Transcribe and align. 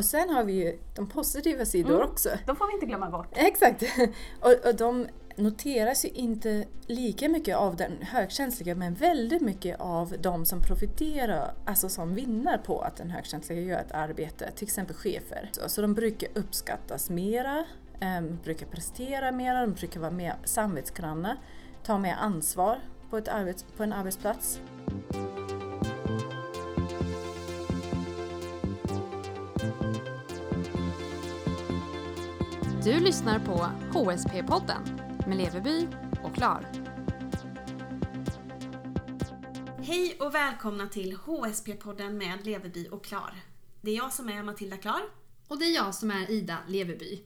Och 0.00 0.04
sen 0.04 0.30
har 0.30 0.44
vi 0.44 0.52
ju 0.52 0.78
de 0.94 1.06
positiva 1.08 1.64
sidor 1.64 1.94
Mm. 1.94 2.08
också. 2.08 2.28
De 2.46 2.56
får 2.56 2.66
vi 2.66 2.72
inte 2.74 2.86
glömma 2.86 3.10
bort. 3.10 3.28
Exakt! 3.32 3.82
Och, 4.40 4.66
och 4.66 4.74
de 4.74 5.06
noteras 5.36 6.04
ju 6.04 6.08
inte 6.08 6.64
lika 6.86 7.28
mycket 7.28 7.56
av 7.56 7.76
den 7.76 7.92
högkänsliga 8.02 8.74
men 8.74 8.94
väldigt 8.94 9.42
mycket 9.42 9.80
av 9.80 10.14
de 10.20 10.44
som 10.44 10.60
profiterar, 10.60 11.54
alltså 11.64 11.88
som 11.88 12.14
vinner 12.14 12.58
på 12.58 12.80
att 12.80 12.96
den 12.96 13.10
högkänsliga 13.10 13.60
gör 13.60 13.78
ett 13.78 13.92
arbete, 13.92 14.50
till 14.56 14.64
exempel 14.66 14.96
chefer. 14.96 15.50
Så, 15.52 15.68
så 15.68 15.82
de 15.82 15.94
brukar 15.94 16.28
uppskattas 16.34 17.10
mera, 17.10 17.64
um, 18.18 18.38
brukar 18.44 18.66
prestera 18.66 19.32
mera, 19.32 19.60
de 19.60 19.72
brukar 19.72 20.00
vara 20.00 20.10
mer 20.10 20.34
samvetsgranna, 20.44 21.36
ta 21.84 21.98
mer 21.98 22.16
ansvar 22.20 22.78
på, 23.10 23.18
ett 23.18 23.28
arbets, 23.28 23.64
på 23.76 23.82
en 23.82 23.92
arbetsplats. 23.92 24.60
Du 32.84 33.00
lyssnar 33.00 33.38
på 33.38 33.66
HSP-podden 33.98 35.00
med 35.26 35.36
Leveby 35.36 35.88
och 36.22 36.34
Klar. 36.34 36.66
Hej 39.78 40.16
och 40.20 40.34
välkomna 40.34 40.86
till 40.86 41.16
HSP-podden 41.16 42.10
med 42.10 42.46
Leveby 42.46 42.88
och 42.88 43.04
Klar. 43.04 43.34
Det 43.80 43.90
är 43.90 43.96
jag 43.96 44.12
som 44.12 44.28
är 44.28 44.42
Matilda 44.42 44.76
Klar. 44.76 45.00
Och 45.48 45.58
det 45.58 45.64
är 45.64 45.74
jag 45.74 45.94
som 45.94 46.10
är 46.10 46.30
Ida 46.30 46.58
Leveby. 46.68 47.22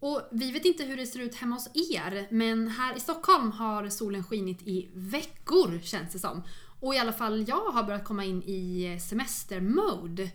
Och 0.00 0.22
vi 0.30 0.52
vet 0.52 0.64
inte 0.64 0.84
hur 0.84 0.96
det 0.96 1.06
ser 1.06 1.20
ut 1.20 1.34
hemma 1.34 1.54
hos 1.54 1.68
er, 1.74 2.26
men 2.30 2.68
här 2.68 2.96
i 2.96 3.00
Stockholm 3.00 3.52
har 3.52 3.88
solen 3.88 4.24
skinit 4.24 4.62
i 4.62 4.90
veckor 4.94 5.80
känns 5.82 6.12
det 6.12 6.18
som. 6.18 6.42
Och 6.80 6.94
i 6.94 6.98
alla 6.98 7.12
fall 7.12 7.48
jag 7.48 7.64
har 7.64 7.82
börjat 7.82 8.04
komma 8.04 8.24
in 8.24 8.42
i 8.42 8.98
semestermode. 9.08 10.30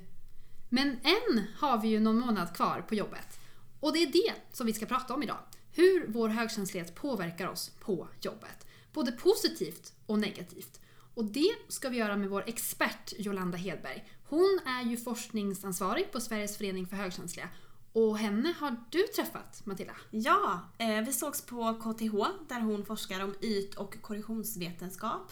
Men 0.69 0.87
än 0.89 1.43
har 1.57 1.81
vi 1.81 1.87
ju 1.87 1.99
någon 1.99 2.19
månad 2.19 2.55
kvar 2.55 2.85
på 2.87 2.95
jobbet. 2.95 3.39
Och 3.79 3.93
det 3.93 4.03
är 4.03 4.11
det 4.11 4.33
som 4.51 4.67
vi 4.67 4.73
ska 4.73 4.85
prata 4.85 5.13
om 5.13 5.23
idag. 5.23 5.39
Hur 5.71 6.07
vår 6.07 6.29
högkänslighet 6.29 6.95
påverkar 6.95 7.47
oss 7.47 7.71
på 7.79 8.07
jobbet. 8.21 8.67
Både 8.93 9.11
positivt 9.11 9.93
och 10.05 10.19
negativt. 10.19 10.79
Och 11.13 11.25
det 11.25 11.55
ska 11.67 11.89
vi 11.89 11.97
göra 11.97 12.17
med 12.17 12.29
vår 12.29 12.43
expert 12.47 13.13
Jolanda 13.17 13.57
Hedberg. 13.57 14.05
Hon 14.27 14.59
är 14.65 14.83
ju 14.83 14.97
forskningsansvarig 14.97 16.11
på 16.11 16.21
Sveriges 16.21 16.57
förening 16.57 16.87
för 16.87 16.95
högkänsliga. 16.95 17.49
Och 17.93 18.17
henne 18.17 18.53
har 18.59 18.75
du 18.89 19.07
träffat, 19.15 19.65
Matilda. 19.65 19.93
Ja, 20.11 20.59
eh, 20.77 21.01
vi 21.01 21.13
sågs 21.13 21.41
på 21.41 21.73
KTH 21.73 22.47
där 22.47 22.59
hon 22.59 22.85
forskar 22.85 23.23
om 23.23 23.35
yt 23.41 23.75
och 23.75 24.01
korrektionsvetenskap. 24.01 25.31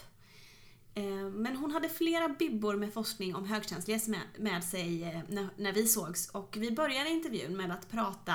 Eh, 0.94 1.30
men 1.30 1.56
hon 1.56 1.70
hade 1.70 1.88
flera 1.88 2.28
bibbor 2.28 2.76
med 2.76 2.92
forskning 2.92 3.34
om 3.34 3.44
högkänslighet 3.44 4.08
med, 4.38 4.64
sig 4.64 5.02
eh, 5.04 5.20
när, 5.56 5.72
vi 5.72 5.86
sågs 5.86 6.30
och 6.30 6.56
vi 6.60 6.70
började 6.70 7.10
intervjun 7.10 7.56
med 7.56 7.72
att 7.72 7.90
prata 7.90 8.34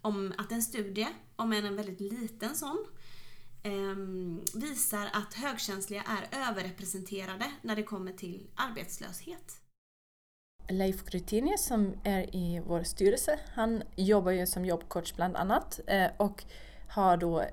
om 0.00 0.34
att 0.38 0.52
en 0.52 0.62
studie, 0.62 1.06
om 1.36 1.52
än 1.52 1.66
en 1.66 1.76
väldigt 1.76 2.00
liten 2.00 2.54
sån, 2.54 2.86
ehm, 3.62 4.40
visar 4.54 5.08
att 5.12 5.34
högkänsliga 5.34 6.02
är 6.02 6.48
överrepresenterade 6.50 7.44
när 7.62 7.76
det 7.76 7.82
kommer 7.82 8.12
till 8.12 8.50
arbetslöshet. 8.54 9.60
Leif 10.68 11.04
Grytinius 11.04 11.64
som 11.64 11.94
är 12.04 12.36
i 12.36 12.62
vår 12.66 12.82
styrelse, 12.82 13.38
han 13.54 13.82
jobbar 13.96 14.32
ju 14.32 14.46
som 14.46 14.64
jobbcoach 14.64 15.14
bland 15.14 15.36
annat 15.36 15.80
eh, 15.86 16.10
och 16.16 16.44
har 16.88 17.16
då, 17.16 17.44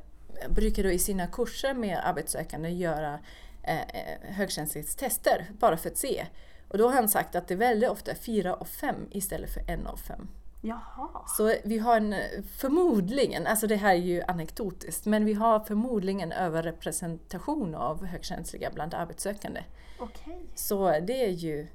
brukar 0.49 0.83
då 0.83 0.91
i 0.91 0.99
sina 0.99 1.27
kurser 1.27 1.73
med 1.73 1.99
arbetssökande 2.03 2.69
göra 2.69 3.19
eh, 3.67 4.33
högkänslighetstester 4.33 5.45
bara 5.59 5.77
för 5.77 5.89
att 5.89 5.97
se. 5.97 6.25
Och 6.67 6.77
då 6.77 6.87
har 6.87 6.95
han 6.95 7.09
sagt 7.09 7.35
att 7.35 7.47
det 7.47 7.53
är 7.53 7.57
väldigt 7.57 7.89
ofta 7.89 8.15
4 8.15 8.53
av 8.53 8.65
5 8.65 8.95
istället 9.11 9.53
för 9.53 9.61
1 9.67 9.85
av 9.85 9.97
5. 9.97 10.27
Jaha. 10.61 11.23
Så 11.27 11.55
vi 11.63 11.77
har 11.77 11.97
en 11.97 12.15
förmodligen, 12.57 13.47
alltså 13.47 13.67
det 13.67 13.75
här 13.75 13.93
är 13.93 13.99
ju 13.99 14.21
anekdotiskt, 14.21 15.05
men 15.05 15.25
vi 15.25 15.33
har 15.33 15.59
förmodligen 15.59 16.31
överrepresentation 16.31 17.75
av 17.75 18.05
högkänsliga 18.05 18.71
bland 18.73 18.93
arbetssökande. 18.93 19.63
Okej. 19.99 20.39
Så 20.55 20.99
det 20.99 21.25
är 21.25 21.29
ju 21.29 21.67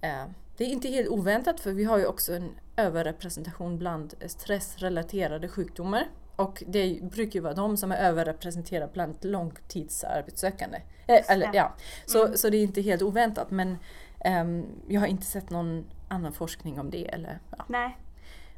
eh, 0.00 0.24
det 0.56 0.64
är 0.64 0.68
inte 0.68 0.88
helt 0.88 1.08
oväntat 1.08 1.60
för 1.60 1.72
vi 1.72 1.84
har 1.84 1.98
ju 1.98 2.06
också 2.06 2.34
en 2.34 2.50
överrepresentation 2.76 3.78
bland 3.78 4.14
stressrelaterade 4.26 5.48
sjukdomar. 5.48 6.08
Och 6.40 6.62
det 6.66 6.98
brukar 7.02 7.34
ju 7.34 7.40
vara 7.40 7.54
de 7.54 7.76
som 7.76 7.92
är 7.92 7.96
överrepresenterade 7.96 8.90
bland 8.92 9.14
långtidsarbetssökande. 9.20 10.78
Eh, 11.06 11.30
eller, 11.30 11.50
ja. 11.52 11.72
så, 12.06 12.24
Mm. 12.24 12.36
så 12.36 12.50
det 12.50 12.56
är 12.56 12.62
inte 12.62 12.80
helt 12.80 13.02
oväntat 13.02 13.50
men 13.50 13.78
ehm, 14.24 14.66
jag 14.88 15.00
har 15.00 15.06
inte 15.06 15.26
sett 15.26 15.50
någon 15.50 15.84
annan 16.08 16.32
forskning 16.32 16.80
om 16.80 16.90
det. 16.90 17.14
Eller, 17.14 17.38
ja. 17.58 17.64
Nej. 17.68 17.96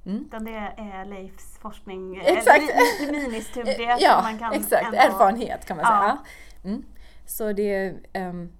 Mm. 0.06 0.24
Utan 0.26 0.44
det 0.44 0.50
är 0.76 1.04
Leifs 1.04 1.58
forskning, 1.58 2.16
eh, 2.16 2.26
Exakt. 2.26 2.62
mi- 3.00 3.12
ministudie 3.22 3.96
ja, 4.00 4.20
man 4.22 4.38
kan 4.38 4.52
exakt. 4.52 4.84
ändå... 4.86 4.96
Erfarenhet 4.98 5.64
kan 5.66 5.76
man 5.76 5.86
säga. 5.86 5.98
Ja. 6.02 6.18
Ja. 6.62 6.68
Mm. 6.70 6.84
Så 7.26 7.52
det 7.52 7.94
ehm, 8.12 8.52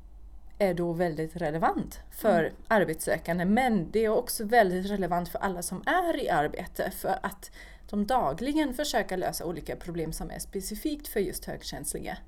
är 0.62 0.74
då 0.74 0.92
väldigt 0.92 1.36
relevant 1.36 2.00
för 2.10 2.40
Mm. 2.40 2.52
arbetssökande 2.68 3.44
men 3.44 3.90
det 3.90 4.04
är 4.04 4.08
också 4.08 4.44
väldigt 4.44 4.90
relevant 4.90 5.28
för 5.28 5.38
alla 5.38 5.62
som 5.62 5.82
är 5.86 6.22
i 6.24 6.28
arbete 6.30 6.90
för 6.90 7.18
att 7.22 7.50
de 7.90 8.06
dagligen 8.06 8.74
försöker 8.74 9.16
lösa 9.16 9.44
olika 9.44 9.76
problem 9.76 10.12
som 10.12 10.30
är 10.30 10.38
specifikt 10.38 11.08
för 11.08 11.20
just 11.20 11.44
högkänsliga. 11.44 12.18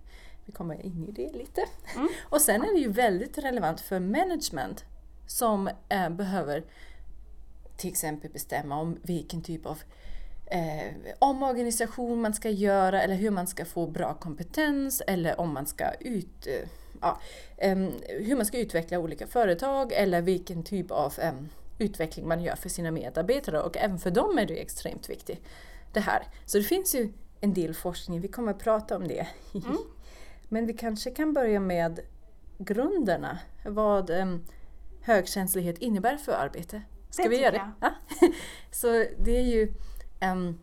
Vi 0.44 0.52
kommer 0.52 0.86
in 0.86 1.08
i 1.08 1.12
det 1.12 1.32
lite. 1.32 1.64
Mm. 1.94 2.08
Och 2.22 2.40
sen 2.40 2.62
är 2.62 2.72
det 2.72 2.80
ju 2.80 2.92
väldigt 2.92 3.38
relevant 3.38 3.80
för 3.80 4.00
management 4.00 4.84
som 5.26 5.70
eh, 5.88 6.10
behöver 6.10 6.64
till 7.76 7.90
exempel 7.90 8.30
bestämma 8.30 8.80
om 8.80 8.98
vilken 9.02 9.42
typ 9.42 9.66
av 9.66 9.78
eh, 10.46 10.94
omorganisation 11.18 12.20
man 12.20 12.34
ska 12.34 12.50
göra 12.50 13.02
eller 13.02 13.14
hur 13.14 13.30
man 13.30 13.46
ska 13.46 13.64
få 13.64 13.86
bra 13.86 14.14
kompetens 14.14 15.02
eller 15.06 15.40
om 15.40 15.54
man 15.54 15.66
ska 15.66 15.90
ut, 16.00 16.46
eh, 16.46 16.68
ja, 17.00 17.20
em, 17.56 17.92
hur 18.08 18.36
man 18.36 18.46
ska 18.46 18.58
utveckla 18.58 18.98
olika 18.98 19.26
företag 19.26 19.92
eller 19.92 20.22
vilken 20.22 20.62
typ 20.62 20.90
av 20.90 21.14
utveckling 21.78 22.28
man 22.28 22.42
gör 22.42 22.56
för 22.56 22.68
sina 22.68 22.90
medarbetare 22.90 23.60
och 23.60 23.76
även 23.76 23.98
för 23.98 24.10
dem 24.10 24.38
är 24.38 24.46
det 24.46 24.60
extremt 24.60 25.10
viktigt. 25.10 25.40
Det 25.92 26.00
här. 26.00 26.22
Så 26.46 26.58
det 26.58 26.64
finns 26.64 26.94
ju 26.94 27.12
en 27.40 27.54
del 27.54 27.74
forskning, 27.74 28.20
vi 28.20 28.28
kommer 28.28 28.52
att 28.52 28.58
prata 28.58 28.96
om 28.96 29.08
det. 29.08 29.26
Mm. 29.54 29.76
Men 30.48 30.66
vi 30.66 30.72
kanske 30.72 31.10
kan 31.10 31.32
börja 31.32 31.60
med 31.60 32.00
grunderna, 32.58 33.38
vad 33.64 34.10
högkänslighet 35.02 35.78
innebär 35.78 36.16
för 36.16 36.32
arbete. 36.32 36.82
Ska 37.10 37.22
Det 37.22 37.28
vi 37.28 37.40
göra 37.40 37.52
det? 37.52 37.70
Ja. 37.80 37.90
Så 38.70 39.04
det 39.18 39.36
är 39.36 39.42
ju 39.42 39.72
um, 40.32 40.58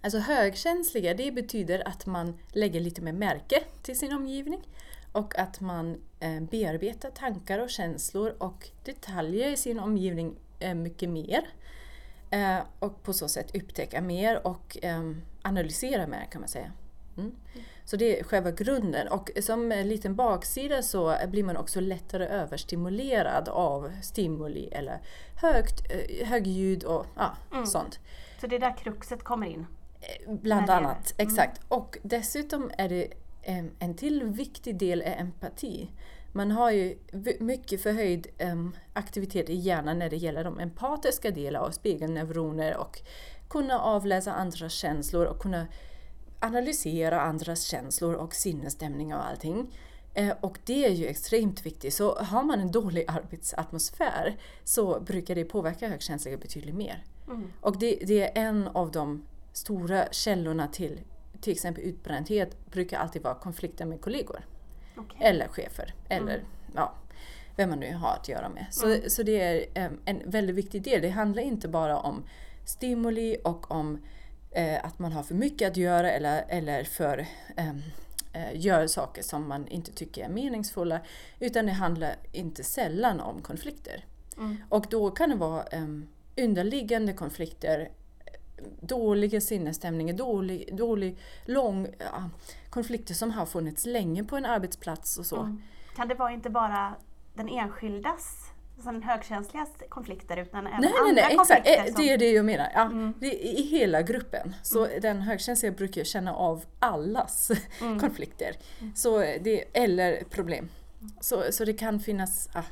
Alltså 0.00 0.18
högkänsliga, 0.18 1.14
det 1.14 1.32
betyder 1.32 1.88
att 1.88 2.06
man 2.06 2.38
lägger 2.52 2.80
lite 2.80 3.00
mer 3.02 3.12
märke 3.12 3.62
till 3.82 3.98
sin 3.98 4.12
omgivning 4.12 4.60
och 5.12 5.38
att 5.38 5.60
man 5.60 6.00
eh, 6.20 6.40
bearbetar 6.40 7.10
tankar 7.10 7.58
och 7.58 7.70
känslor 7.70 8.34
och 8.38 8.68
detaljer 8.84 9.50
i 9.52 9.56
sin 9.56 9.78
omgivning 9.78 10.36
eh, 10.58 10.74
mycket 10.74 11.08
mer. 11.08 11.48
Eh, 12.30 12.58
och 12.78 13.02
på 13.02 13.12
så 13.12 13.28
sätt 13.28 13.56
upptäcka 13.56 14.00
mer 14.00 14.46
och 14.46 14.76
analysera 15.42 16.06
mer 16.06 16.28
kan 16.30 16.40
man 16.40 16.48
säga. 16.48 16.72
Mm. 17.16 17.32
Så 17.84 17.96
det 17.96 18.20
är 18.20 18.24
själva 18.24 18.50
grunden 18.50 19.08
och 19.08 19.30
som 19.40 19.72
en 19.72 19.88
liten 19.88 20.14
baksida 20.16 20.82
så 20.82 21.16
blir 21.28 21.44
man 21.44 21.56
också 21.56 21.80
lättare 21.80 22.26
överstimulerad 22.26 23.48
av 23.48 23.92
stimuli 24.02 24.68
eller 24.72 24.98
högt, 25.34 25.90
eh, 25.90 26.26
högljud 26.26 26.84
och 26.84 27.06
ja, 27.16 27.36
Mm. 27.52 27.66
sånt. 27.66 27.98
Så 28.40 28.46
det 28.46 28.56
är 28.56 28.60
där 28.60 28.76
kruxet 28.76 29.24
kommer 29.24 29.46
in. 29.46 29.66
Bland 30.26 30.66
När 30.66 30.76
annat, 30.76 31.14
exakt. 31.16 31.60
Och 31.68 31.98
dessutom 32.02 32.70
är 32.78 32.88
det 32.88 33.12
en 33.78 33.94
till 33.94 34.24
viktig 34.24 34.78
del 34.78 35.02
är 35.02 35.20
empati. 35.20 35.90
Man 36.32 36.50
har 36.50 36.70
ju 36.70 36.98
mycket 37.40 37.82
förhöjd 37.82 38.26
aktivitet 38.92 39.50
i 39.50 39.54
hjärnan 39.54 39.98
när 39.98 40.10
det 40.10 40.16
gäller 40.16 40.44
de 40.44 40.58
empatiska 40.58 41.30
delarna 41.30 41.66
av 41.66 41.70
spegelneuroner 41.70 42.76
och 42.76 43.00
kunna 43.48 43.80
avläsa 43.80 44.32
andras 44.32 44.72
känslor 44.72 45.24
och 45.24 45.42
kunna 45.42 45.66
analysera 46.40 47.20
andras 47.20 47.62
känslor 47.62 48.14
och 48.14 48.34
sinnesstämning 48.34 49.14
och 49.14 49.26
allting. 49.26 49.74
Eh, 50.18 50.34
Och 50.40 50.58
det 50.64 50.84
är 50.84 50.90
ju 50.90 51.06
extremt 51.06 51.66
viktigt. 51.66 51.94
Så 51.94 52.14
har 52.18 52.42
man 52.42 52.60
en 52.60 52.70
dålig 52.70 53.04
arbetsatmosfär 53.08 54.36
så 54.64 55.00
brukar 55.00 55.34
det 55.34 55.44
påverka 55.44 55.88
högkänsliga 55.88 56.36
betydligt 56.36 56.74
mer. 56.74 57.04
Mm. 57.26 57.52
Och 57.60 57.78
det, 57.78 57.98
det 58.06 58.22
är 58.22 58.42
en 58.46 58.68
av 58.68 58.90
de 58.90 59.24
stora 59.52 60.08
källorna 60.12 60.68
till 60.68 61.00
till 61.40 61.52
exempel 61.52 61.84
utbrändhet 61.84 62.70
brukar 62.70 62.98
alltid 62.98 63.22
vara 63.22 63.34
konflikter 63.34 63.84
med 63.84 64.00
kollegor. 64.00 64.46
Okej. 64.96 65.18
Eller 65.20 65.48
chefer. 65.48 65.94
Eller 66.08 66.44
ja, 66.74 66.94
vem 67.56 67.70
man 67.70 67.78
nu 67.78 67.94
har 67.94 68.14
att 68.14 68.28
göra 68.28 68.48
med. 68.48 68.66
Så, 68.70 68.96
så 69.08 69.22
det 69.22 69.40
är 69.40 69.66
en 70.04 70.22
väldigt 70.24 70.56
viktig 70.56 70.82
del. 70.82 71.02
Det 71.02 71.08
handlar 71.08 71.42
inte 71.42 71.68
bara 71.68 71.98
om 71.98 72.24
stimuli 72.64 73.36
och 73.44 73.70
om 73.70 73.98
eh, 74.50 74.84
att 74.84 74.98
man 74.98 75.12
har 75.12 75.22
för 75.22 75.34
mycket 75.34 75.70
att 75.70 75.76
göra 75.76 76.10
eller, 76.10 76.44
eller 76.48 76.84
för 76.84 77.18
eh, 77.56 77.72
gör 78.54 78.86
saker 78.86 79.22
som 79.22 79.48
man 79.48 79.68
inte 79.68 79.92
tycker 79.92 80.24
är 80.24 80.28
meningsfulla. 80.28 81.00
Utan 81.40 81.66
det 81.66 81.72
handlar 81.72 82.16
inte 82.32 82.64
sällan 82.64 83.20
om 83.20 83.42
konflikter. 83.42 84.04
Mm. 84.36 84.56
Och 84.68 84.86
då 84.90 85.10
kan 85.10 85.30
det 85.30 85.36
vara 85.36 85.64
um, 85.72 86.08
underliggande 86.36 87.12
konflikter, 87.12 87.90
dåliga 88.80 89.40
sinnesstämningar, 89.40 90.14
dålig, 90.14 90.76
dålig, 90.76 91.18
lång, 91.44 91.86
ja, 91.98 92.30
konflikter 92.70 93.14
som 93.14 93.30
har 93.30 93.46
funnits 93.46 93.86
länge 93.86 94.24
på 94.24 94.36
en 94.36 94.44
arbetsplats 94.44 95.18
och 95.18 95.26
så. 95.26 95.40
Mm. 95.40 95.62
Kan 95.96 96.08
det 96.08 96.14
vara 96.14 96.32
inte 96.32 96.50
bara 96.50 96.94
den 97.34 97.48
enskildas, 97.48 98.47
den 98.84 99.02
högkänsligas 99.02 99.68
konflikter 99.88 100.36
utan 100.36 100.66
även 100.66 100.80
Nej, 100.80 100.90
nej, 100.90 100.98
andra 101.00 101.12
nej, 101.22 101.32
exakt. 101.32 101.48
konflikter? 101.48 101.78
Eh, 101.86 101.92
som- 101.94 102.02
Det 102.04 102.12
är 102.12 102.18
det 102.18 102.30
jag 102.30 102.44
menar. 102.44 102.68
Ja, 102.74 102.82
Mm. 102.82 103.14
det 103.20 103.32
I 103.46 103.62
hela 103.62 104.02
gruppen. 104.02 104.54
Så 104.62 104.86
den 105.02 105.20
högkänsliga 105.22 105.72
brukar 105.72 106.04
känna 106.04 106.34
av 106.34 106.64
allas 106.78 107.50
Mm. 107.80 107.98
konflikter. 108.00 108.56
Så 108.94 109.18
det, 109.18 109.64
eller 109.72 110.22
problem. 110.30 110.68
Så, 111.20 111.42
så 111.50 111.64
det 111.64 111.72
kan 111.72 112.00
finnas, 112.00 112.48
ah, 112.52 112.62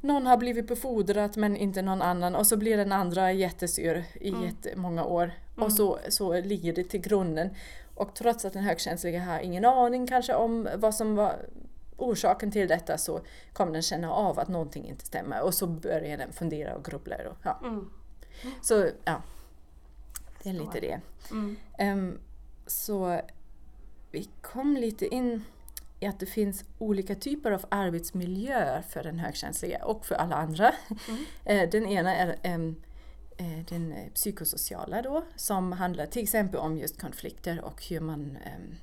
någon 0.00 0.26
har 0.26 0.36
blivit 0.36 0.68
befordrat 0.68 1.36
men 1.36 1.56
inte 1.56 1.82
någon 1.82 2.02
annan 2.02 2.34
och 2.34 2.46
så 2.46 2.56
blir 2.56 2.76
den 2.76 2.92
andra 2.92 3.32
jättesur 3.32 4.04
i 4.20 4.28
Mm. 4.28 4.42
jättemånga 4.42 5.04
år. 5.04 5.22
Mm. 5.56 5.66
Och 5.66 5.72
så, 5.72 5.98
så 6.08 6.40
ligger 6.40 6.72
det 6.72 6.84
till 6.84 7.00
grunden. 7.00 7.50
Och 7.94 8.14
trots 8.14 8.44
att 8.44 8.52
den 8.52 8.62
högkänsliga 8.62 9.20
har 9.20 9.40
ingen 9.40 9.64
aning 9.64 10.06
kanske 10.06 10.34
om 10.34 10.68
vad 10.76 10.94
som 10.94 11.14
var 11.14 11.36
orsaken 11.96 12.50
till 12.50 12.68
detta 12.68 12.98
så 12.98 13.20
kommer 13.52 13.72
den 13.72 13.82
känna 13.82 14.12
av 14.12 14.38
att 14.38 14.48
någonting 14.48 14.84
inte 14.88 15.06
stämmer 15.06 15.42
och 15.42 15.54
så 15.54 15.66
börjar 15.66 16.18
den 16.18 16.32
fundera 16.32 16.74
och 16.74 16.84
grubbla. 16.84 17.16
Och, 17.16 17.36
ja. 17.42 17.60
Mm. 17.62 17.90
Så 18.62 18.90
ja, 19.04 19.22
det 20.42 20.50
är 20.50 20.54
lite 20.54 20.80
det. 20.80 21.00
Mm. 21.30 21.56
Ehm, 21.78 22.18
så 22.66 23.20
vi 24.10 24.28
kom 24.42 24.76
lite 24.76 25.06
in 25.06 25.44
i 26.00 26.06
att 26.06 26.20
det 26.20 26.26
finns 26.26 26.64
olika 26.78 27.14
typer 27.14 27.50
av 27.50 27.64
arbetsmiljöer 27.68 28.82
för 28.82 29.02
den 29.02 29.18
högkänsliga 29.18 29.84
och 29.84 30.06
för 30.06 30.14
alla 30.14 30.36
andra. 30.36 30.74
Mm. 31.08 31.24
Eh, 31.44 31.70
den 31.70 31.86
ena 31.86 32.16
är 32.16 32.36
ehm, 32.42 32.76
eh, 33.36 33.64
den 33.68 33.94
psykosociala 34.14 35.02
då, 35.02 35.24
som 35.36 35.72
handlar 35.72 36.06
till 36.06 36.22
exempel 36.22 36.60
om 36.60 36.78
just 36.78 37.00
konflikter 37.00 37.60
och 37.64 37.86
hur 37.86 38.00
man 38.00 38.38
ehm, 38.44 38.74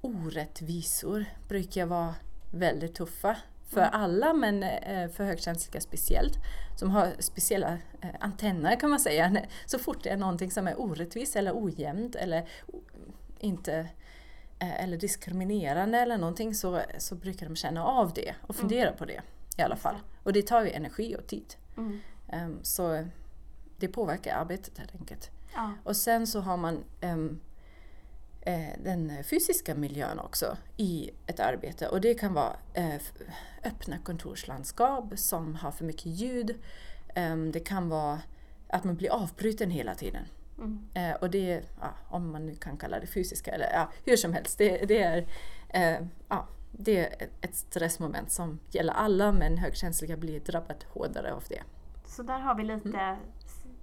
orättvisor 0.00 1.24
brukar 1.48 1.86
vara 1.86 2.14
väldigt 2.50 2.94
tuffa 2.94 3.36
för 3.68 3.80
Mm. 3.80 3.90
alla 3.92 4.32
men 4.32 4.62
eh, 4.62 5.08
för 5.10 5.24
högkänsliga 5.24 5.80
speciellt. 5.80 6.38
Som 6.76 6.90
har 6.90 7.12
speciella 7.18 7.72
eh, 8.00 8.10
antenner 8.20 8.80
kan 8.80 8.90
man 8.90 9.00
säga. 9.00 9.42
Så 9.66 9.78
fort 9.78 10.02
det 10.02 10.10
är 10.10 10.16
någonting 10.16 10.50
som 10.50 10.68
är 10.68 10.80
orättvist 10.80 11.36
eller 11.36 11.52
ojämnt 11.64 12.14
eller 12.16 12.48
inte 13.38 13.74
eh, 14.58 14.84
eller 14.84 14.96
diskriminerande 14.96 15.98
eller 15.98 16.18
någonting 16.18 16.54
så, 16.54 16.80
så 16.98 17.14
brukar 17.14 17.46
de 17.46 17.56
känna 17.56 17.84
av 17.84 18.12
det 18.14 18.34
och 18.42 18.56
fundera 18.56 18.92
på 18.92 19.04
det 19.04 19.20
i 19.58 19.62
alla 19.62 19.76
fall. 19.76 19.96
Och 20.22 20.32
det 20.32 20.42
tar 20.46 20.64
ju 20.64 20.70
energi 20.70 21.16
och 21.18 21.26
tid. 21.26 21.54
Mm. 21.76 22.00
Ehm, 22.28 22.58
så 22.62 23.06
det 23.76 23.88
påverkar 23.88 24.36
arbetet 24.36 24.78
helt 24.78 24.94
enkelt. 24.94 25.30
Ja. 25.54 25.72
Och 25.84 25.96
sen 25.96 26.26
så 26.26 26.40
har 26.40 26.56
man 26.56 26.84
eh, 27.00 27.16
den 28.84 29.24
fysiska 29.24 29.74
miljön 29.74 30.18
också 30.18 30.56
i 30.76 31.10
ett 31.26 31.40
arbete. 31.40 31.88
Och 31.88 32.00
det 32.00 32.14
kan 32.14 32.34
vara 32.34 32.56
eh, 32.74 32.94
öppna 33.64 33.98
kontorslandskap 33.98 35.04
som 35.18 35.54
har 35.54 35.70
för 35.70 35.84
mycket 35.84 36.06
ljud. 36.06 36.54
Ehm, 37.14 37.52
det 37.52 37.60
kan 37.60 37.88
vara 37.88 38.20
att 38.68 38.84
man 38.84 38.96
blir 38.96 39.10
avbruten 39.10 39.70
hela 39.70 39.94
tiden. 39.94 40.24
Mm. 40.58 40.80
Eh, 40.94 41.16
och 41.16 41.30
det, 41.30 41.62
ja, 41.80 41.94
om 42.08 42.32
man 42.32 42.46
nu 42.46 42.54
kan 42.54 42.76
kalla 42.76 43.00
det 43.00 43.06
fysiska 43.06 43.50
eller 43.50 43.72
ja, 43.72 43.90
hur 44.04 44.16
som 44.16 44.32
helst, 44.32 44.58
det, 44.58 44.86
det 44.88 45.02
är 45.02 45.26
eh, 45.68 46.06
ja, 46.28 46.46
det 46.72 46.98
är 46.98 47.28
ett- 47.40 47.54
stressmoment 47.56 48.30
som 48.32 48.58
gäller 48.70 48.92
alla 48.92 49.32
men 49.32 49.58
högkänsliga 49.58 50.16
blir 50.16 50.40
drabbat 50.40 50.82
hårdare 50.82 51.32
av 51.34 51.44
det. 51.48 51.62
Så 52.06 52.22
där 52.22 52.38
har 52.38 52.54
vi 52.54 52.62
lite 52.64 53.16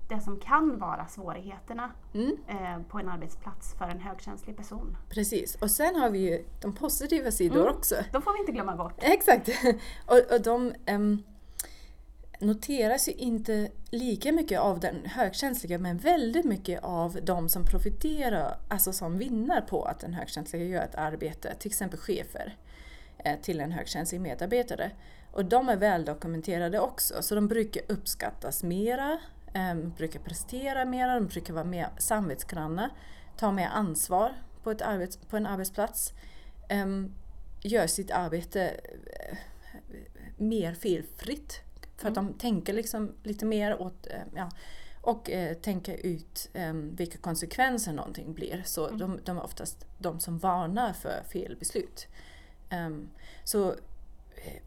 det 0.08 0.22
som 0.22 0.40
kan 0.40 0.80
vara 0.80 1.08
svårigheterna 1.08 1.92
Mm. 2.14 2.38
eh, 2.48 2.82
på 2.90 3.00
en 3.00 3.10
arbetsplats 3.10 3.74
för 3.78 3.86
en 3.86 4.00
högkänslig 4.00 4.58
person. 4.58 4.98
Precis, 5.10 5.56
och 5.56 5.72
sen 5.72 5.96
har 5.96 6.10
vi 6.10 6.20
ju 6.20 6.46
de 6.62 6.74
positiva 6.76 7.32
sidor 7.32 7.62
Mm. 7.62 7.76
också. 7.76 7.96
De 8.12 8.22
får 8.22 8.34
vi 8.34 8.40
inte 8.40 8.52
glömma 8.52 8.76
bort. 8.76 8.94
Exakt! 8.98 9.50
Och, 10.06 10.32
och 10.34 10.42
de 10.42 10.74
em, 10.86 11.24
noteras 12.40 13.08
ju 13.08 13.12
inte 13.12 13.70
lika 13.92 14.32
mycket 14.32 14.60
av 14.60 14.80
den 14.80 15.06
högkänsliga 15.06 15.78
men 15.80 15.98
väldigt 15.98 16.46
mycket 16.46 16.84
av 16.84 17.18
de 17.24 17.50
som 17.50 17.66
profiterar, 17.66 18.58
alltså 18.68 18.94
som 18.94 19.18
vinner 19.18 19.62
på 19.62 19.84
att 19.84 20.00
den 20.00 20.14
högkänsliga 20.14 20.64
gör 20.66 20.84
ett 20.84 20.96
arbete, 20.96 21.56
till 21.60 21.70
exempel 21.72 22.00
chefer 22.00 22.58
eh, 23.18 23.40
till 23.42 23.60
en 23.60 23.72
högkänslig 23.72 24.22
medarbetare. 24.22 24.92
Och 25.32 25.46
de 25.46 25.70
är 25.70 25.76
väl 25.76 26.06
dokumenterade 26.06 26.80
också, 26.80 27.22
så 27.24 27.36
de 27.36 27.48
brukar 27.48 27.82
uppskattas 27.88 28.64
mera, 28.64 29.18
em, 29.58 29.94
brukar 29.98 30.20
prestera 30.20 30.86
mera, 30.86 31.14
de 31.14 31.28
brukar 31.28 31.54
vara 31.54 31.64
mer 31.64 31.90
samvetsgranna, 31.98 32.90
ta 33.38 33.52
mer 33.52 33.68
ansvar 33.68 34.34
på, 34.64 34.72
ett 34.72 34.82
arbets, 34.82 35.18
på 35.18 35.38
en 35.38 35.46
arbetsplats, 35.46 36.14
em, 36.70 37.14
gör 37.62 37.88
sitt 37.88 38.12
arbete 38.12 38.70
eh, 38.70 39.38
mer 40.38 40.74
felfritt. 40.74 41.62
För 41.98 42.08
att 42.08 42.16
de 42.16 42.34
tänker 42.34 42.74
liksom 42.74 43.12
lite 43.24 43.46
mer 43.46 43.82
åt, 43.82 44.08
eh, 44.08 44.22
ja, 44.36 44.50
och 45.02 45.30
eh, 45.30 45.54
tänker 45.54 46.06
ut 46.06 46.50
eh, 46.54 46.74
vilka 46.74 47.18
konsekvenser 47.18 47.94
någonting 47.94 48.34
blir. 48.34 48.62
Så 48.66 48.90
de, 48.90 49.20
de 49.24 49.38
är 49.38 49.44
oftast 49.44 49.86
de 49.98 50.20
som 50.20 50.38
varnar 50.38 50.94
för 50.94 51.24
fel 51.24 51.56
beslut. 51.60 52.08
Ehm, 52.70 53.10
så, 53.44 53.76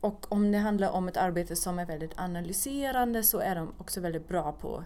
och 0.00 0.32
om 0.32 0.52
det 0.52 0.58
handlar 0.58 0.90
om 0.90 1.08
ett 1.08 1.16
arbete 1.16 1.56
som 1.56 1.78
är 1.78 1.86
väldigt 1.86 2.18
analyserande 2.18 3.22
så 3.22 3.38
är 3.38 3.54
de 3.54 3.72
också 3.78 4.00
väldigt 4.00 4.28
bra 4.28 4.52
på 4.52 4.84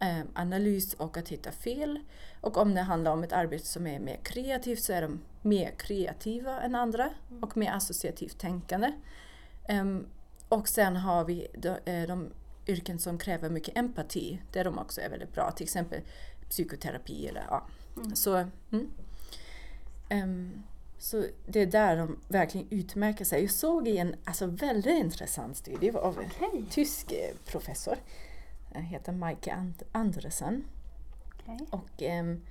eh, 0.00 0.20
analys 0.34 0.94
och 0.94 1.16
att 1.16 1.28
hitta 1.28 1.52
fel. 1.52 2.00
Och 2.40 2.56
om 2.56 2.74
det 2.74 2.80
handlar 2.80 3.12
om 3.12 3.24
ett 3.24 3.32
arbete 3.32 3.66
som 3.66 3.86
är 3.86 3.98
mer 3.98 4.16
kreativt 4.22 4.82
så 4.82 4.92
är 4.92 5.02
de 5.02 5.20
mer 5.42 5.70
kreativa 5.70 6.60
än 6.60 6.74
andra 6.74 7.10
och 7.40 7.56
mer 7.56 7.72
associativt 7.72 8.38
tänkande. 8.38 8.92
Ehm, 9.68 10.06
och 10.48 10.68
sen 10.68 10.96
har 10.96 11.24
vi 11.24 11.46
de, 11.54 11.68
eh, 11.68 12.06
de 12.06 12.32
yrken 12.66 12.98
som 12.98 13.18
kräver 13.18 13.50
mycket 13.50 13.76
empati, 13.76 14.42
där 14.52 14.64
de 14.64 14.78
också 14.78 15.00
är 15.00 15.10
väldigt 15.10 15.32
bra. 15.32 15.50
Till 15.50 15.64
exempel 15.64 16.00
psykoterapi 16.50 17.26
eller 17.26 17.44
ja. 17.50 17.66
Mm. 17.96 18.16
Så, 18.16 18.36
mm. 18.72 18.90
Ehm, 20.08 20.62
så 20.98 21.24
det 21.46 21.60
är 21.60 21.66
där 21.66 21.96
de 21.96 22.18
verkligen 22.28 22.66
utmärker 22.70 23.24
sig. 23.24 23.40
Jag 23.40 23.50
såg 23.50 23.88
i 23.88 23.98
en 23.98 24.14
alltså, 24.24 24.46
väldigt 24.46 24.96
intressant 24.98 25.56
studie 25.56 25.90
av 25.90 26.18
en 26.18 26.30
Okej. 26.48 26.64
tysk 26.70 27.12
eh, 27.12 27.36
professor. 27.46 27.96
Han 28.74 28.82
heter 28.82 29.12
Maike 29.12 29.50
And- 29.52 29.82
Andersen. 29.92 30.64
okej. 31.34 31.66
Och 31.70 32.02
ehm, 32.02 32.42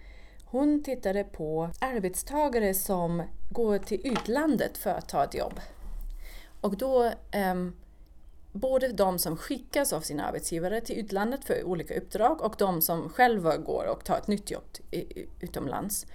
hon 0.45 0.83
tittade 0.83 1.23
på 1.23 1.69
arbetstagare 1.79 2.73
som 2.73 3.23
går 3.49 3.77
till 3.77 4.01
utlandet 4.07 4.77
för 4.77 4.89
att 4.89 5.09
ta 5.09 5.23
ett 5.23 5.33
jobb. 5.33 5.59
Och 6.61 6.77
då 6.77 7.11
ehm, 7.31 7.75
både 8.51 8.87
de 8.87 9.19
som 9.19 9.37
skickas 9.37 9.93
av 9.93 10.01
sina 10.01 10.25
arbetsgivare 10.25 10.81
till 10.81 10.97
utlandet 10.99 11.45
för 11.45 11.63
olika 11.63 11.97
uppdrag 11.97 12.41
och 12.41 12.55
de 12.57 12.81
som 12.81 13.09
själva 13.09 13.57
går 13.57 13.85
och 13.91 14.03
tar 14.05 14.17
ett 14.17 14.27
nytt 14.27 14.51
jobb 14.51 14.63
utomlands. 15.39 16.05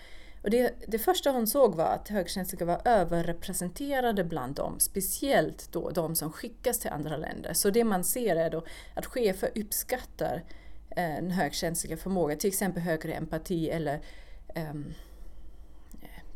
Och 0.42 0.50
det, 0.50 0.74
det 0.86 0.98
första 0.98 1.30
hon 1.30 1.46
såg 1.46 1.74
var 1.74 1.84
att 1.84 2.08
högkänsliga 2.08 2.64
var 2.64 2.80
överrepresenterade 2.84 4.24
bland 4.24 4.54
dem, 4.54 4.80
speciellt 4.80 5.72
då 5.72 5.90
de 5.90 6.14
som 6.14 6.32
skickas 6.32 6.78
till 6.78 6.90
andra 6.90 7.16
länder. 7.16 7.52
Så 7.52 7.70
det 7.70 7.84
man 7.84 8.04
ser 8.04 8.36
är 8.36 8.50
då 8.50 8.64
att 8.94 9.06
chefer 9.06 9.50
uppskattar 9.54 10.44
eh, 10.90 11.16
en 11.18 11.30
högkänsliga 11.30 11.96
förmåga, 11.96 12.36
till 12.36 12.48
exempel 12.48 12.82
högre 12.82 13.12
empati 13.12 13.70
eller 13.70 14.00
ehm, 14.54 14.94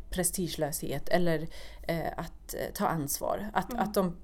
prestigelöshet 0.09 1.09
eller 1.09 1.47
eh, 1.87 2.11
att 2.17 2.53
eh, 2.53 2.73
ta 2.73 2.87
ansvar. 2.87 3.49
Att, 3.53 3.71
Mm. 3.71 3.83
att 3.83 3.93
de 3.93 4.15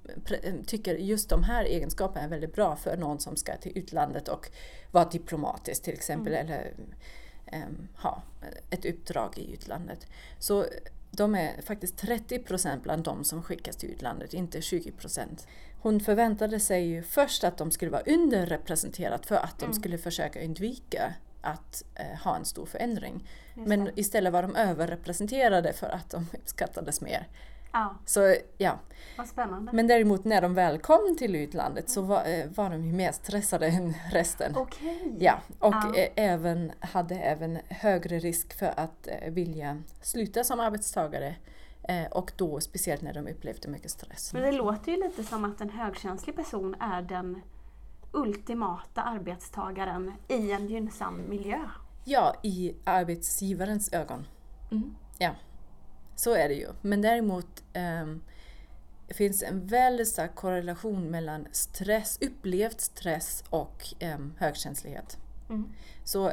eh, 0.43 0.53
tycker 0.67 0.95
just 0.95 1.29
de 1.29 1.43
här 1.43 1.65
egenskaperna 1.65 2.25
är 2.25 2.29
väldigt 2.29 2.55
bra 2.55 2.75
för 2.75 2.97
någon 2.97 3.19
som 3.19 3.35
ska 3.35 3.57
till 3.57 3.77
utlandet 3.77 4.27
och 4.27 4.49
vara 4.91 5.05
diplomatisk 5.05 5.83
till 5.83 5.93
exempel 5.93 6.33
eller 6.33 6.59
ehm, 6.65 6.93
ha 7.95 8.23
ett 8.69 8.85
uppdrag 8.85 9.37
i 9.37 9.53
utlandet. 9.53 10.07
Så 10.39 10.65
de 11.11 11.35
är 11.35 11.61
faktiskt 11.61 11.97
30 11.97 12.39
procent 12.39 12.83
bland 12.83 13.03
de 13.03 13.23
som 13.23 13.43
skickas 13.43 13.75
till 13.75 13.89
utlandet, 13.89 14.33
inte 14.33 14.61
20 14.61 14.91
procent. 14.91 15.47
Hon 15.81 15.99
förväntade 15.99 16.59
sig 16.59 16.85
ju 16.85 17.03
först 17.03 17.43
att 17.43 17.57
de 17.57 17.71
skulle 17.71 17.91
vara 17.91 18.01
underrepresenterat 18.01 19.25
för 19.25 19.35
att 19.35 19.59
de 19.59 19.65
Mm. 19.65 19.73
skulle 19.73 19.97
försöka 19.97 20.45
undvika 20.45 21.13
att 21.41 21.83
eh, 21.95 22.19
ha 22.23 22.35
en 22.35 22.45
stor 22.45 22.65
förändring. 22.65 23.29
Men 23.55 23.89
istället 23.95 24.33
var 24.33 24.41
de 24.41 24.55
överrepresenterade 24.55 25.73
för 25.73 25.87
att 25.89 26.09
de 26.09 26.27
uppskattades 26.33 27.01
mer. 27.01 27.27
Ja, 27.71 27.95
Så 28.05 28.35
ja, 28.57 28.79
vad 29.17 29.27
spännande. 29.27 29.71
men 29.73 29.87
däremot 29.87 30.25
när 30.25 30.41
de 30.41 30.53
väl 30.53 30.77
kom 30.79 31.15
till 31.17 31.35
utlandet 31.35 31.89
så 31.89 32.01
var, 32.01 32.23
eh, 32.25 32.45
var 32.55 32.69
de 32.69 32.85
ju 32.85 32.93
mer 32.93 33.11
stressade 33.11 33.67
än 33.67 33.93
resten. 34.11 34.53
Okej. 34.57 35.15
Ja, 35.19 35.39
och 35.59 35.73
Ja. 35.73 35.95
eh, 35.95 36.09
även, 36.15 36.71
hade 36.79 37.15
även 37.15 37.59
högre 37.69 38.19
risk 38.19 38.53
för 38.59 38.73
att 38.79 39.07
eh, 39.07 39.31
vilja 39.31 39.81
sluta 40.01 40.43
som 40.43 40.59
arbetstagare 40.59 41.35
och 42.11 42.31
då 42.35 42.59
speciellt 42.59 43.01
när 43.01 43.13
de 43.13 43.27
upplevde 43.27 43.67
mycket 43.67 43.91
stress. 43.91 44.33
Men 44.33 44.41
det 44.41 44.51
låter 44.51 44.91
ju 44.91 44.97
lite 44.97 45.23
som 45.23 45.45
att 45.45 45.61
en 45.61 45.69
högkänslig 45.69 46.35
person 46.35 46.75
är 46.79 47.01
den 47.01 47.41
ultimata 48.11 49.01
arbetstagaren 49.01 50.11
i 50.27 50.51
en 50.51 50.67
gynnsam 50.67 51.21
miljö. 51.29 51.59
Ja, 52.05 52.35
i 52.43 52.75
arbetsgivarens 52.83 53.93
ögon. 53.93 54.25
Mm. 54.71 54.95
Ja, 55.17 55.31
så 56.21 56.33
är 56.33 56.49
det 56.49 56.55
ju. 56.55 56.67
Men 56.81 57.01
däremot 57.01 57.63
um, 57.73 58.21
finns 59.07 59.43
en 59.43 59.67
väldigt 59.67 60.07
stark 60.07 60.35
korrelation 60.35 61.11
mellan 61.11 61.47
stress, 61.51 62.17
upplevd 62.21 62.81
stress 62.81 63.43
och 63.49 63.85
um, 64.01 64.33
högkänslighet. 64.37 65.17
Mm. 65.49 65.69
Så 66.03 66.31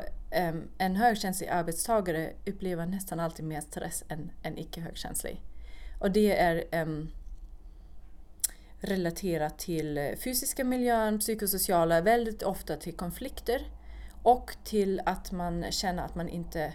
um, 0.49 0.69
en 0.79 0.97
högkänslig 0.97 1.49
arbetstagare 1.49 2.33
upplever 2.47 2.87
nästan 2.87 3.21
alltid 3.21 3.45
mer 3.45 3.61
stress 3.61 4.05
än 4.09 4.31
en 4.43 4.59
icke 4.59 4.81
högkänslig. 4.81 5.43
Och 6.01 6.11
det 6.11 6.39
är 6.39 6.83
um, 6.83 7.11
relaterat 8.81 9.59
till 9.59 10.15
fysiska 10.25 10.65
miljön, 10.65 11.19
psykosociala, 11.19 12.01
väldigt 12.01 12.43
ofta 12.43 12.77
till 12.77 12.97
konflikter 12.97 13.67
och 14.23 14.57
till 14.65 15.01
att 15.07 15.33
man 15.33 15.65
känner 15.71 16.05
att 16.05 16.15
man 16.15 16.29
inte 16.29 16.73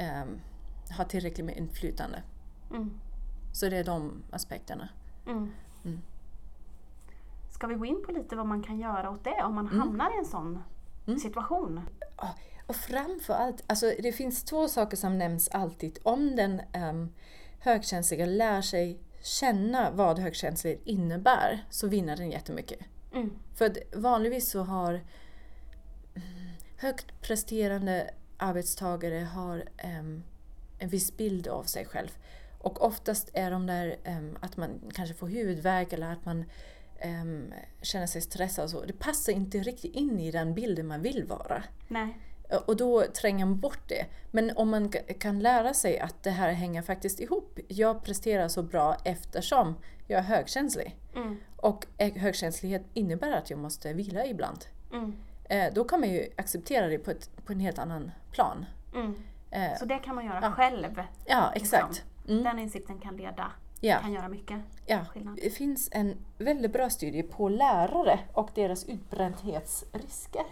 um, 0.00 0.40
har 0.90 1.04
tillräckligt 1.04 1.46
med 1.46 1.56
inflytande. 1.56 2.22
Mm. 2.70 3.00
Så 3.52 3.68
det 3.68 3.76
är 3.76 3.84
de 3.84 4.22
aspekterna. 4.30 4.88
Mm. 5.26 5.52
Mm. 5.84 6.00
Ska 7.50 7.66
vi 7.66 7.74
gå 7.74 7.86
in 7.86 8.02
på 8.06 8.12
lite 8.12 8.36
vad 8.36 8.46
man 8.46 8.62
kan 8.62 8.78
göra 8.78 9.10
åt 9.10 9.24
det 9.24 9.42
om 9.42 9.54
man 9.54 9.66
Mm. 9.66 9.78
hamnar 9.80 10.14
i 10.16 10.18
en 10.18 10.24
sån 10.24 10.62
Mm. 11.06 11.18
situation? 11.18 11.80
Och 12.66 12.76
framför 12.76 13.34
allt, 13.34 13.64
alltså 13.66 13.92
det 14.02 14.12
finns 14.12 14.44
två 14.44 14.68
saker 14.68 14.96
som 14.96 15.18
nämns 15.18 15.48
alltid. 15.48 15.98
Om 16.02 16.36
den 16.36 16.60
um, 16.90 17.12
högkänsliga 17.60 18.26
lär 18.26 18.62
sig 18.62 18.98
känna 19.22 19.90
vad 19.90 20.18
högkänslighet 20.18 20.80
innebär 20.84 21.64
så 21.70 21.88
vinner 21.88 22.16
den 22.16 22.30
jättemycket. 22.30 22.78
Mm. 23.14 23.30
För 23.54 23.64
att 23.66 23.76
vanligtvis 23.96 24.50
så 24.50 24.62
har 24.62 24.92
mm, 26.14 26.48
högt 26.78 27.20
presterande 27.20 28.10
arbetstagare 28.36 29.24
har 29.24 29.64
em, 29.76 30.22
en 30.78 30.88
viss 30.88 31.16
bild 31.16 31.48
av 31.48 31.62
sig 31.64 31.84
själv. 31.84 32.08
Och 32.58 32.84
oftast 32.84 33.30
är 33.32 33.50
de 33.50 33.66
där 33.66 33.96
em, 34.04 34.36
att 34.40 34.56
man 34.56 34.70
kanske 34.94 35.14
får 35.14 35.26
huvudvärk 35.26 35.92
eller 35.92 36.12
att 36.12 36.24
man 36.24 36.44
em, 36.98 37.54
känner 37.82 38.06
sig 38.06 38.20
stressad 38.20 38.64
och 38.64 38.70
så. 38.70 38.84
Det 38.84 38.92
passar 38.98 39.32
inte 39.32 39.58
riktigt 39.58 39.94
in 39.94 40.20
i 40.20 40.30
den 40.30 40.54
bilden 40.54 40.86
man 40.86 41.02
vill 41.02 41.24
vara. 41.24 41.62
Nej. 41.88 42.18
Och 42.66 42.76
då 42.76 43.02
tränger 43.02 43.44
man 43.46 43.60
bort 43.60 43.88
det. 43.88 44.06
Men 44.30 44.52
om 44.56 44.68
man 44.70 44.90
ka- 44.90 45.12
kan 45.18 45.40
lära 45.40 45.74
sig 45.74 45.98
att 45.98 46.22
det 46.22 46.30
här 46.30 46.52
hänger 46.52 46.82
faktiskt 46.82 47.20
ihop. 47.20 47.58
Jag 47.68 48.02
presterar 48.04 48.48
så 48.48 48.62
bra 48.62 48.96
eftersom 49.04 49.74
jag 50.06 50.18
är 50.18 50.22
högkänslig. 50.24 50.96
Mm. 51.14 51.36
Och 51.56 51.86
högkänslighet 51.98 52.82
innebär 52.94 53.32
att 53.32 53.50
jag 53.50 53.58
måste 53.58 53.92
vila 53.92 54.26
ibland. 54.26 54.64
Mm. 54.92 55.16
Eh, 55.44 55.72
Då 55.74 55.84
kan 55.84 56.00
man 56.00 56.10
ju 56.10 56.28
acceptera 56.36 56.86
det 56.88 56.98
på, 56.98 57.10
ett, 57.10 57.30
på 57.46 57.52
en 57.52 57.60
helt 57.60 57.78
annan 57.78 58.10
plan. 58.30 58.64
Mm. 58.94 59.14
Eh, 59.56 59.78
Så 59.78 59.84
det 59.84 59.98
kan 59.98 60.14
man 60.14 60.26
göra 60.26 60.38
Ja. 60.42 60.50
själv. 60.52 61.02
Ja, 61.24 61.52
exakt. 61.54 62.04
Mm. 62.28 62.42
Den 62.44 62.58
insikten 62.58 62.98
kan 62.98 63.16
leda, 63.16 63.52
Ja, 63.80 63.98
kan 63.98 64.12
göra 64.12 64.28
mycket 64.28 64.60
ja. 64.86 65.04
skillnad. 65.04 65.38
Det 65.42 65.50
finns 65.50 65.88
en 65.92 66.16
väldigt 66.38 66.72
bra 66.72 66.90
studie 66.90 67.22
på 67.22 67.48
lärare 67.48 68.18
och 68.32 68.50
deras 68.54 68.84
utbrändhetsrisker. 68.84 70.44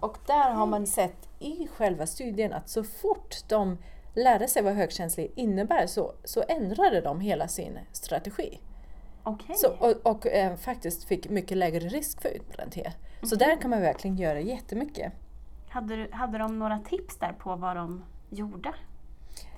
Och 0.00 0.18
där 0.26 0.50
har 0.50 0.66
man 0.66 0.86
sett 0.86 1.28
i 1.38 1.68
själva 1.68 2.06
studien 2.06 2.52
att 2.52 2.68
så 2.68 2.84
fort 2.84 3.36
de 3.48 3.78
lärde 4.14 4.48
sig 4.48 4.62
vad 4.62 4.72
högkänslig 4.74 5.32
innebär 5.36 5.86
så, 5.86 6.12
så 6.24 6.44
ändrade 6.48 7.00
de 7.00 7.20
hela 7.20 7.48
sin 7.48 7.78
strategi. 7.92 8.60
Okej. 9.22 9.56
Så, 9.56 9.68
och 9.80 10.06
och 10.06 10.26
eh, 10.26 10.56
faktiskt 10.56 11.04
fick 11.04 11.28
mycket 11.30 11.56
lägre 11.56 11.88
risk 11.88 12.22
för 12.22 12.28
utbrändhet. 12.28 12.96
Så 13.22 13.36
där 13.36 13.56
kan 13.60 13.70
man 13.70 13.80
verkligen 13.80 14.16
göra 14.16 14.40
jättemycket. 14.40 15.12
Hade, 15.68 15.96
du, 15.96 16.08
hade 16.12 16.38
de 16.38 16.58
några 16.58 16.78
tips 16.78 17.16
där 17.18 17.32
på 17.32 17.56
vad 17.56 17.76
de 17.76 18.04
gjorde 18.30 18.74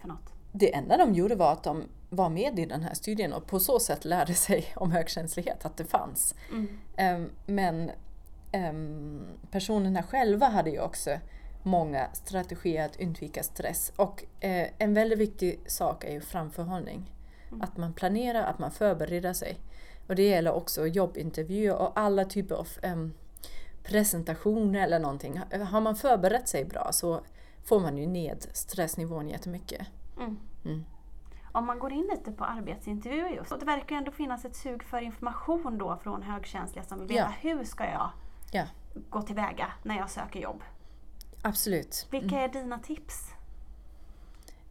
för 0.00 0.08
något? 0.08 0.32
Det 0.52 0.74
enda 0.74 0.96
de 0.96 1.14
gjorde 1.14 1.34
var 1.34 1.52
att 1.52 1.62
de 1.62 1.84
var 2.10 2.28
med 2.28 2.58
i 2.58 2.66
den 2.66 2.82
här 2.82 2.94
studien 2.94 3.32
och 3.32 3.46
på 3.46 3.60
så 3.60 3.80
sätt 3.80 4.04
lärde 4.04 4.34
sig 4.34 4.72
om 4.76 4.92
högkänslighet, 4.92 5.64
att 5.64 5.76
det 5.76 5.84
fanns. 5.84 6.34
Mm. 6.50 6.78
Ehm, 6.96 7.30
Men 7.46 7.90
ehm, 8.52 9.26
personerna 9.50 10.02
själva 10.02 10.46
hade 10.46 10.70
ju 10.70 10.80
också 10.80 11.10
många 11.62 12.08
strategier 12.12 12.86
att 12.86 13.00
undvika 13.00 13.42
stress. 13.42 13.92
Och 13.96 14.24
eh, 14.40 14.68
en 14.78 14.94
väldigt 14.94 15.18
viktig 15.18 15.60
sak 15.66 16.04
är 16.04 16.12
ju 16.12 16.20
framförhållning. 16.20 17.14
Mm. 17.48 17.62
Att 17.62 17.76
man 17.76 17.92
planerar, 17.92 18.42
att 18.42 18.58
man 18.58 18.70
förbereder 18.70 19.32
sig. 19.32 19.58
Och 20.06 20.16
det 20.16 20.22
gäller 20.22 20.52
också 20.52 20.86
jobbintervjuer 20.86 21.76
och 21.76 21.92
alla 21.94 22.24
typer 22.24 22.54
av 22.54 22.68
em, 22.82 23.14
presentationer 23.82 24.80
eller 24.80 24.98
någonting. 24.98 25.40
Har 25.70 25.80
man 25.80 25.96
förberett 25.96 26.48
sig 26.48 26.64
bra 26.64 26.92
så 26.92 27.20
får 27.64 27.80
man 27.80 27.98
ju 27.98 28.06
ned 28.06 28.46
stressnivån 28.52 29.28
jättemycket. 29.28 29.86
Mm. 30.18 30.38
Mm. 30.64 30.84
Om 31.52 31.66
man 31.66 31.78
går 31.78 31.92
in 31.92 32.08
lite 32.10 32.32
på 32.32 32.44
arbetsintervjuer 32.44 33.28
just, 33.28 33.52
och 33.52 33.58
det 33.58 33.64
verkar 33.66 33.90
ju 33.94 33.98
ändå 33.98 34.12
finnas 34.12 34.44
ett 34.44 34.56
sug 34.56 34.82
för 34.82 35.00
information 35.00 35.78
då 35.78 35.96
från 36.02 36.22
högkänsliga 36.22 36.84
som 36.84 36.98
vill 36.98 37.08
veta 37.08 37.20
Ja. 37.42 37.50
hur 37.50 37.64
ska 37.64 37.84
jag 37.84 38.10
Ja. 38.52 38.64
gå 39.10 39.22
tillväga 39.22 39.72
när 39.82 39.96
jag 39.96 40.10
söker 40.10 40.40
jobb? 40.40 40.62
Absolut. 41.42 42.06
Vilka 42.10 42.40
är 42.40 42.48
dina 42.48 42.78
tips? 42.78 43.30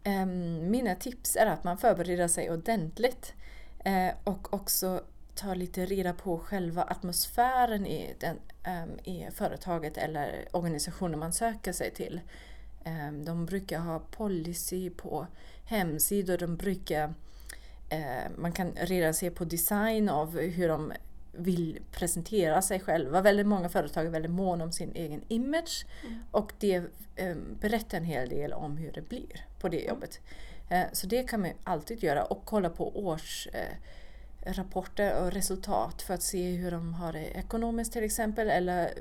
Em, 0.04 0.72
mina 0.72 0.96
tips 0.96 1.36
är 1.36 1.46
att 1.46 1.64
man 1.64 1.78
förbereder 1.78 2.28
sig 2.28 2.52
ordentligt 2.52 3.34
eh, 3.80 4.10
och 4.24 4.54
också 4.54 5.02
tar 5.36 5.56
lite 5.56 5.86
reda 5.86 6.14
på 6.14 6.40
själva 6.40 6.84
atmosfären 6.84 7.86
i, 7.86 8.16
den, 8.20 8.40
em, 8.64 8.90
i 9.04 9.28
företaget 9.34 9.98
eller 9.98 10.48
organisationen 10.52 11.20
man 11.20 11.34
söker 11.34 11.74
sig 11.74 11.94
till. 11.94 12.22
Em, 12.84 13.26
de 13.26 13.46
brukar 13.46 13.80
ha 13.80 14.00
policy 14.00 14.90
på 14.90 15.28
hemsidor, 15.66 16.38
de 16.38 16.56
brukar 16.58 17.14
eh, 17.90 18.24
man 18.38 18.52
kan 18.52 18.72
redan 18.76 19.14
se 19.14 19.32
på 19.32 19.46
design 19.46 20.10
av 20.10 20.40
hur 20.40 20.68
de 20.68 20.94
vill 21.34 21.80
presentera 21.92 22.62
sig 22.62 22.80
själva. 22.80 23.22
Väldigt 23.22 23.48
många 23.48 23.70
företag 23.70 24.06
är 24.06 24.10
väldigt 24.10 24.32
måna 24.32 24.64
om 24.64 24.72
sin 24.72 24.92
egen 24.96 25.22
image 25.28 25.86
Mm. 26.06 26.20
och 26.32 26.54
det 26.60 26.76
eh, 27.16 27.36
berättar 27.62 27.98
en 27.98 28.04
hel 28.06 28.30
del 28.30 28.54
om 28.54 28.78
hur 28.78 28.92
det 28.92 29.02
blir 29.10 29.46
på 29.60 29.70
det 29.70 29.80
jobbet. 29.82 30.20
Eh, 30.70 30.84
så 30.94 31.08
det 31.08 31.24
kan 31.24 31.42
man 31.42 31.52
alltid 31.64 32.04
göra 32.04 32.24
och 32.24 32.42
kolla 32.46 32.70
på 32.70 32.98
årsrapporter 34.44 35.12
eh, 35.12 35.24
och 35.24 35.32
resultat 35.32 36.02
för 36.02 36.14
att 36.14 36.24
se 36.24 36.52
hur 36.52 36.72
de 36.72 36.94
har 36.94 37.14
det 37.14 37.26
ekonomiskt 37.26 37.94
till 37.94 38.04
exempel 38.04 38.50
eller 38.50 38.94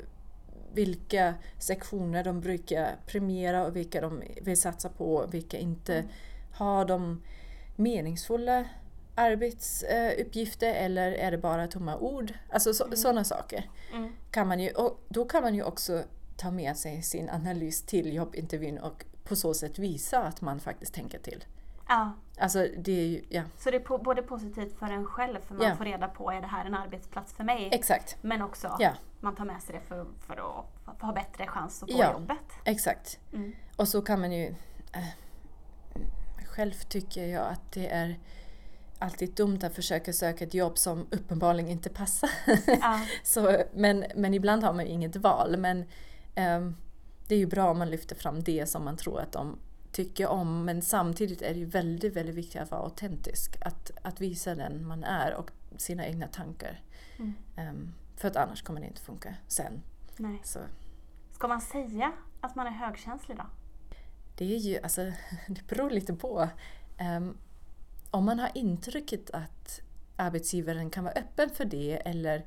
vilka 0.75 1.34
sektioner 1.58 2.25
de 2.25 2.40
brukar 2.40 2.96
premiera 3.06 3.66
och 3.66 3.76
vilka 3.76 4.00
de 4.00 4.22
vill 4.42 4.60
satsa 4.60 4.88
på 4.88 5.14
och 5.16 5.34
vilka 5.34 5.58
inte. 5.58 5.94
Mm. 5.94 6.08
Har 6.52 6.84
de 6.84 7.22
meningsfulla 7.76 8.64
arbetsuppgifter 9.14 10.75
eller 10.75 11.12
är 11.12 11.30
det 11.30 11.38
bara 11.38 11.66
tomma 11.68 11.98
ord? 11.98 12.32
Alltså 12.50 12.75
så, 12.75 12.84
Mm. 12.84 12.96
sådana 12.96 13.25
saker 13.25 13.70
Mm. 13.92 14.12
kan 14.30 14.48
man 14.48 14.60
ju, 14.60 14.70
och 14.70 15.00
då 15.08 15.25
kan 15.25 15.42
man 15.42 15.54
ju 15.54 15.62
också 15.62 16.02
ta 16.37 16.50
med 16.50 16.76
sig 16.76 17.02
sin 17.02 17.28
analys 17.30 17.82
till 17.82 18.14
jobbintervjun 18.14 18.78
och 18.78 19.04
på 19.25 19.37
så 19.37 19.54
sätt 19.54 19.78
visa 19.78 20.22
att 20.22 20.40
man 20.40 20.60
faktiskt 20.60 20.94
tänker 20.94 21.18
till. 21.18 21.44
Ja, 21.88 22.12
Alltså 22.40 22.66
det 22.78 22.92
är 22.92 23.07
ju, 23.07 23.25
ja, 23.28 23.42
så 23.59 23.71
det 23.71 23.76
är 23.76 23.80
po- 23.85 24.02
både 24.04 24.23
positivt 24.23 24.78
för 24.78 24.87
en 24.87 25.04
själv 25.04 25.40
för 25.40 25.54
man 25.54 25.66
Ja. 25.66 25.76
får 25.76 25.85
reda 25.85 26.09
på 26.09 26.30
är 26.30 26.40
det 26.40 26.47
här 26.47 26.64
en 26.64 26.75
arbetsplats 26.75 27.33
för 27.33 27.45
mig? 27.45 27.68
exakt. 27.73 28.16
Men 28.23 28.42
också 28.42 28.76
Ja. 28.78 28.90
man 29.21 29.35
tar 29.35 29.45
med 29.45 29.62
sig 29.62 29.75
det 29.75 29.80
för, 29.80 30.07
för 30.26 30.35
att 30.87 31.00
ha 31.02 31.12
bättre 31.12 31.47
chans 31.47 31.83
att 31.83 31.92
få 31.92 31.99
Ja. 31.99 32.12
jobbet. 32.12 32.38
Exakt. 32.64 33.18
Mm. 33.33 33.52
Och 33.76 33.88
så 33.88 34.02
kan 34.02 34.21
man 34.21 34.33
ju... 34.33 34.47
Äh, 34.92 35.02
själv 36.47 36.73
tycker 36.73 37.26
jag 37.26 37.47
att 37.47 37.73
det 37.73 37.88
är 37.88 38.18
alltid 38.99 39.35
dumt 39.35 39.59
att 39.62 39.75
försöka 39.75 40.12
söka 40.12 40.45
ett 40.45 40.54
jobb 40.54 40.78
som 40.78 41.07
uppenbarligen 41.11 41.71
inte 41.71 41.88
passar. 41.90 42.30
Ja. 42.80 43.00
så, 43.23 43.62
men, 43.75 44.04
men 44.16 44.35
ibland 44.35 44.64
har 44.64 44.73
man 44.73 44.85
ju 44.87 44.90
inget 44.92 45.16
val. 45.16 45.57
Men 45.59 45.85
ehm, 46.35 46.76
det 47.26 47.35
är 47.35 47.38
ju 47.38 47.47
bra 47.47 47.71
om 47.71 47.78
man 47.78 47.90
lyfter 47.90 48.16
fram 48.16 48.42
det 48.42 48.66
som 48.68 48.85
man 48.85 48.97
tror 48.97 49.21
att 49.21 49.33
de 49.33 49.59
tycker 49.92 50.26
om. 50.26 50.64
Men 50.64 50.83
samtidigt 50.83 51.42
är 51.42 51.54
det 51.54 51.61
ju 51.61 51.66
väldigt, 51.66 52.16
väldigt 52.16 52.35
viktigt 52.35 52.61
att 52.61 52.71
vara 52.71 52.83
autentisk. 52.83 53.57
Att, 53.61 53.90
att 54.02 54.21
visa 54.21 54.54
den 54.54 54.87
man 54.87 55.04
är 55.04 55.35
och 55.35 55.50
sina 55.76 56.07
egna 56.07 56.26
tankar. 56.26 56.83
Mm. 57.18 57.35
Ehm, 57.57 57.95
för 58.16 58.28
att 58.28 58.37
annars 58.37 58.62
kommer 58.62 58.80
det 58.80 58.87
inte 58.87 59.02
funka 59.02 59.35
sen. 59.47 59.83
Nej. 60.16 60.40
Så. 60.45 60.59
Ska 61.33 61.49
man 61.49 61.61
säga 61.61 62.12
att 62.40 62.54
man 62.54 62.66
är 62.66 62.71
högkänslig 62.71 63.37
då? 63.37 63.47
Det 64.37 64.54
är 64.54 64.59
ju, 64.59 64.78
alltså, 64.83 65.02
det 65.49 65.66
beror 65.68 65.90
lite 65.90 66.14
på. 66.14 66.49
Ehm, 66.99 67.37
om 68.11 68.25
man 68.25 68.38
har 68.38 68.50
intrycket 68.54 69.30
att 69.30 69.80
arbetsgivaren 70.16 70.90
kan 70.90 71.04
vara 71.04 71.14
öppen 71.14 71.50
för 71.50 71.64
det 71.64 72.02
eller 72.04 72.45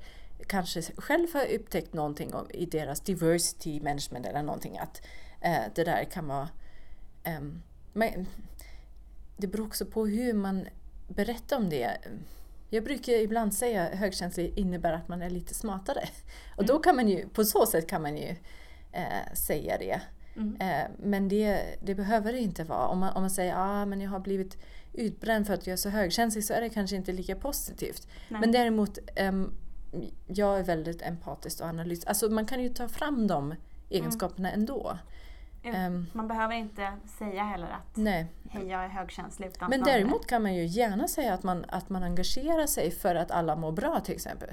kanske 0.48 0.82
själv 0.82 1.28
har 1.34 1.56
upptäckt 1.56 1.94
någonting 1.94 2.34
i 2.50 2.66
deras 2.66 3.02
diversity 3.02 3.82
management 3.82 4.26
eller 4.26 4.44
någonting 4.44 4.78
att 4.78 5.02
eh, 5.42 5.64
det 5.76 5.84
där 5.84 6.04
kan 6.04 6.28
vara... 6.28 6.50
ehm, 7.24 7.62
men 7.94 8.28
det 9.38 9.48
beror 9.48 9.66
också 9.66 9.86
på 9.86 10.06
hur 10.06 10.34
man 10.34 10.68
berättar 11.08 11.58
om 11.58 11.70
det. 11.70 11.98
Jag 12.70 12.84
brukar 12.84 13.14
ibland 13.14 13.54
säga 13.54 13.88
att 13.88 14.00
högkänslig 14.00 14.54
innebär 14.56 14.94
att 14.94 15.08
man 15.08 15.22
är 15.22 15.30
lite 15.30 15.54
smartare. 15.54 16.10
Och 16.58 16.66
då 16.66 16.80
kan 16.80 16.96
man 16.96 17.08
ju, 17.08 17.30
på 17.30 17.44
så 17.44 17.66
sätt 17.66 17.88
kan 17.88 18.02
man 18.02 18.18
ju 18.18 18.36
eh, 18.92 19.34
säga 19.34 19.78
det. 19.78 20.02
Mm. 20.36 20.56
Eh, 20.62 20.92
men 21.00 21.28
det, 21.28 21.62
det 21.84 21.96
behöver 21.96 22.34
det 22.34 22.40
inte 22.40 22.64
vara. 22.64 22.88
Om 22.88 23.00
man, 23.00 23.14
om 23.14 23.22
man 23.22 23.30
säger 23.30 23.54
att 23.54 23.60
ah, 23.60 23.86
men 23.86 24.02
jag 24.02 24.10
har 24.10 24.20
blivit 24.20 24.58
utbränd 24.94 25.48
för 25.48 25.54
att 25.54 25.68
jag 25.68 25.74
är 25.74 25.78
så 25.78 25.90
högkänslig 25.90 26.44
så 26.44 26.54
är 26.54 26.62
det 26.62 26.70
kanske 26.70 26.96
inte 26.96 27.12
lika 27.12 27.36
positivt. 27.36 28.08
Nej. 28.30 28.42
Men 28.42 28.52
däremot, 28.52 28.98
ehm, 29.16 29.54
jag 30.28 30.60
är 30.60 30.64
väldigt 30.64 31.02
empatisk 31.02 31.62
och 31.62 31.68
analytisk. 31.68 32.08
Alltså 32.08 32.30
man 32.30 32.46
kan 32.46 32.64
ju 32.64 32.70
ta 32.70 32.88
fram 32.88 33.28
de 33.28 33.56
egenskaperna 33.90 34.52
ändå. 34.52 34.98
Ehm, 35.64 36.08
Man 36.14 36.28
behöver 36.28 36.54
inte 36.56 36.94
säga 37.18 37.44
heller 37.44 37.68
att 37.68 37.98
nej. 37.98 38.26
hej 38.50 38.68
jag 38.68 38.84
är 38.84 38.88
högkänslig. 38.88 39.48
Utan 39.48 39.70
Men 39.70 39.84
däremot 39.84 40.28
kan 40.28 40.42
man 40.42 40.56
ju 40.56 40.66
gärna 40.66 41.08
säga 41.08 41.34
att 41.34 41.44
man, 41.44 41.66
att 41.68 41.90
man 41.90 42.04
engagerar 42.04 42.66
sig 42.68 42.92
för 42.92 43.16
att 43.16 43.32
alla 43.32 43.56
mår 43.56 43.72
bra 43.72 44.00
till 44.00 44.16
exempel. 44.16 44.50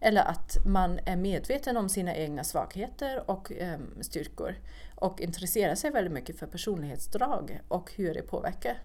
Eller 0.00 0.22
att 0.24 0.66
man 0.66 0.98
är 1.06 1.16
medveten 1.16 1.76
om 1.76 1.88
sina 1.88 2.14
egna 2.14 2.44
svagheter 2.44 3.30
och 3.30 3.52
ehm, 3.52 4.02
styrkor. 4.02 4.54
Och 4.94 5.20
intresserar 5.20 5.74
sig 5.74 5.90
väldigt 5.90 6.12
mycket 6.12 6.38
för 6.38 6.46
personlighetsdrag 6.46 7.60
och 7.68 7.92
hur 7.96 8.14
det 8.14 8.22
påverkar 8.22 8.78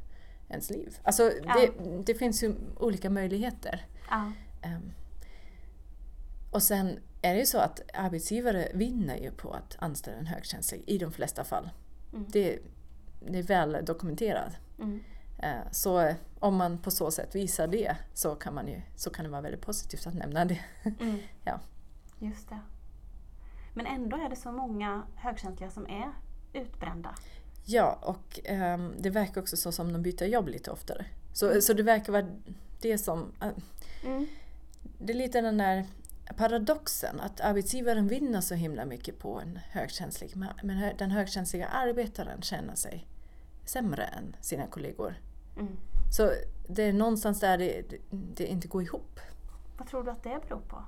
ens 0.49 0.69
liv. 0.69 0.97
Alltså 1.03 1.31
Ja. 1.43 1.53
det, 1.53 1.71
det 2.05 2.13
finns 2.15 2.43
ju 2.43 2.55
olika 2.79 3.09
möjligheter. 3.09 3.85
Ja. 4.09 4.31
Ehm, 4.61 4.91
och 6.51 6.63
sen 6.63 6.99
är 7.21 7.33
det 7.33 7.39
ju 7.39 7.45
så 7.45 7.57
att 7.57 7.79
arbetsgivare 7.93 8.67
vinner 8.73 9.17
ju 9.17 9.31
på 9.31 9.51
att 9.53 9.75
anställa 9.79 10.17
en 10.17 10.25
högkänslig 10.27 10.83
i 10.87 10.97
de 10.97 11.11
flesta 11.11 11.43
fall. 11.43 11.69
Mm. 12.13 12.25
Det, 12.29 12.59
det 13.27 13.39
är 13.39 13.43
väl 13.43 13.85
dokumenterat. 13.85 14.53
Mm. 14.79 14.99
Eh, 15.37 15.71
Så 15.71 16.13
om 16.39 16.55
man 16.55 16.77
på 16.77 16.91
så 16.91 17.11
sätt 17.11 17.35
visar 17.35 17.67
det 17.67 17.95
så 18.13 18.35
kan, 18.35 18.53
man 18.53 18.67
ju, 18.67 18.81
så 18.95 19.09
kan 19.09 19.25
det 19.25 19.31
vara 19.31 19.41
väldigt 19.41 19.61
positivt 19.61 20.07
att 20.07 20.13
nämna 20.13 20.45
det. 20.45 20.59
Mm. 20.99 21.17
Ja. 21.45 21.59
Just 22.19 22.49
det. 22.49 22.59
Men 23.73 23.85
ändå 23.85 24.17
är 24.17 24.29
det 24.29 24.35
så 24.35 24.51
många 24.51 25.03
högkänsliga 25.15 25.69
som 25.69 25.85
är 25.85 26.11
utbrända. 26.53 27.15
Ja, 27.65 27.99
och 28.01 28.39
ehm, 28.43 28.93
det 28.99 29.09
verkar 29.09 29.41
också 29.41 29.57
så 29.57 29.71
som 29.71 29.93
de 29.93 30.01
byter 30.01 30.23
jobb 30.25 30.47
lite 30.47 30.71
oftare. 30.71 31.05
Så, 31.33 31.61
så 31.61 31.73
det 31.73 31.83
verkar 31.83 32.11
vara 32.13 32.27
det 32.81 32.97
som... 32.97 33.31
eh, 33.41 33.49
Mm. 34.05 34.27
Det 34.97 35.13
är 35.13 35.17
lite 35.17 35.41
den 35.41 35.57
där 35.57 35.85
paradoxen 36.33 37.19
att 37.19 37.41
arbetsgivaren 37.41 38.07
vinner 38.07 38.41
så 38.41 38.55
himla 38.55 38.85
mycket 38.85 39.19
på 39.19 39.39
en 39.39 39.59
högkänslig 39.71 40.33
men- 40.35 40.97
den 40.97 41.11
högkänsliga 41.11 41.67
arbetaren 41.67 42.41
känner 42.41 42.75
sig 42.75 43.07
sämre 43.65 44.03
än 44.03 44.35
sina 44.41 44.67
kollegor. 44.67 45.15
Mm. 45.57 45.77
Så 46.11 46.31
det 46.67 46.83
är 46.83 46.93
någonstans 46.93 47.39
där 47.39 47.57
det, 47.57 47.83
det, 48.09 48.45
inte 48.45 48.67
går 48.67 48.83
ihop. 48.83 49.19
Vad 49.77 49.87
tror 49.87 50.03
du 50.03 50.11
att 50.11 50.23
det 50.23 50.39
beror 50.47 50.61
på? 50.61 50.83